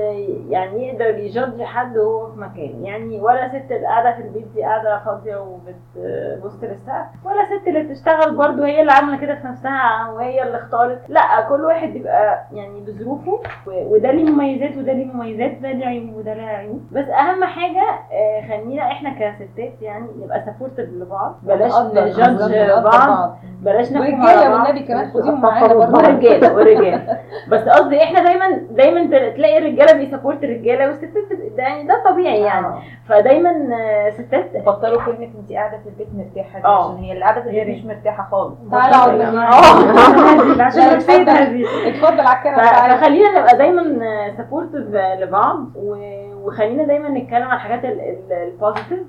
[0.49, 4.63] يعني يقدر يجادج حد وهو في مكان يعني ولا ست اللي قاعدة في البيت دي
[4.63, 10.09] قاعدة فاضية وبتبص للسقف ولا ست اللي بتشتغل برضو هي اللي عاملة كده في نفسها
[10.15, 10.99] وهي اللي اختارت.
[11.09, 16.15] لأ كل واحد بيبقى يعني بظروفه وده ليه مميزات وده ليه مميزات ده ليه عيوب
[16.15, 16.81] وده ليه عيوب.
[16.91, 21.35] بس أهم حاجة آه، خلينا إحنا كستات يعني نبقى supportive لبعض.
[21.43, 22.50] بلاش ن judge
[22.83, 23.37] بعض.
[23.61, 25.97] بلاش نحكم ورجاله والنبي كمان خديهم معانا برضه.
[25.97, 31.11] ورجاله ورجاله بس قصدي إحنا دايما دايما ت- تلاقي الرجالة بي support الرجالة والستات
[31.57, 32.67] ده يعني ده طبيعي يعني.
[33.09, 36.59] فدايما آه، ستات بطلوا كلمة انت قاعدة في البيت مرتاحة.
[36.59, 36.83] دي آه.
[36.91, 37.77] عشان هي اللي قاعدة في البيت right.
[37.77, 38.53] مش مرتاحة خالص.
[38.71, 40.61] تعالى اقعد.
[40.61, 42.19] عشان نتفيد اتفضل.
[42.21, 43.83] على الكنبه فخلينا نبقى دايما
[44.37, 44.85] supportive
[45.21, 47.81] لبعض و- وخلينا دايما نتكلم عن الحاجات
[48.31, 49.07] ال positive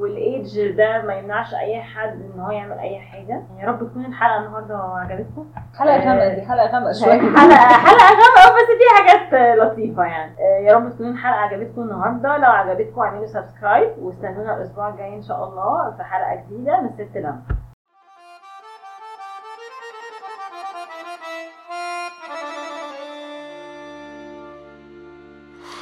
[0.00, 3.42] وال age ده ما يمنعش أي حد إن هو يعمل أي حاجة.
[3.60, 5.46] يا رب تكون الحلقة النهارده عجبتكم.
[5.78, 7.18] حلقة غامقة دي حلقة غامقة شوية.
[7.40, 10.32] حلقه حلقة غامقة بس في حاجات لطيفة يعني.
[10.40, 12.36] آه، يا رب تكون الحلقة عجبتكم النهارده.
[12.36, 17.16] لو عجبتكم اعملوا subscribe واستنونا الأسبوع الجاي إن شاء الله في حلقة جديدة من ست
[17.16, 17.67] لمبه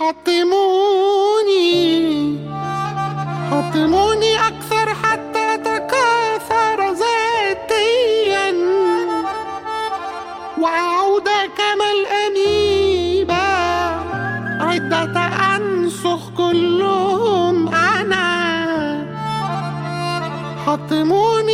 [0.01, 1.67] حطموني.
[3.51, 8.53] حطموني أكثر حتى تكاثر ذاتيا.
[10.59, 11.29] وأعود
[11.59, 13.47] كما الأميبا
[14.61, 15.17] عدة
[15.57, 18.27] أنسخ كلهم أنا.
[20.67, 21.46] حطموني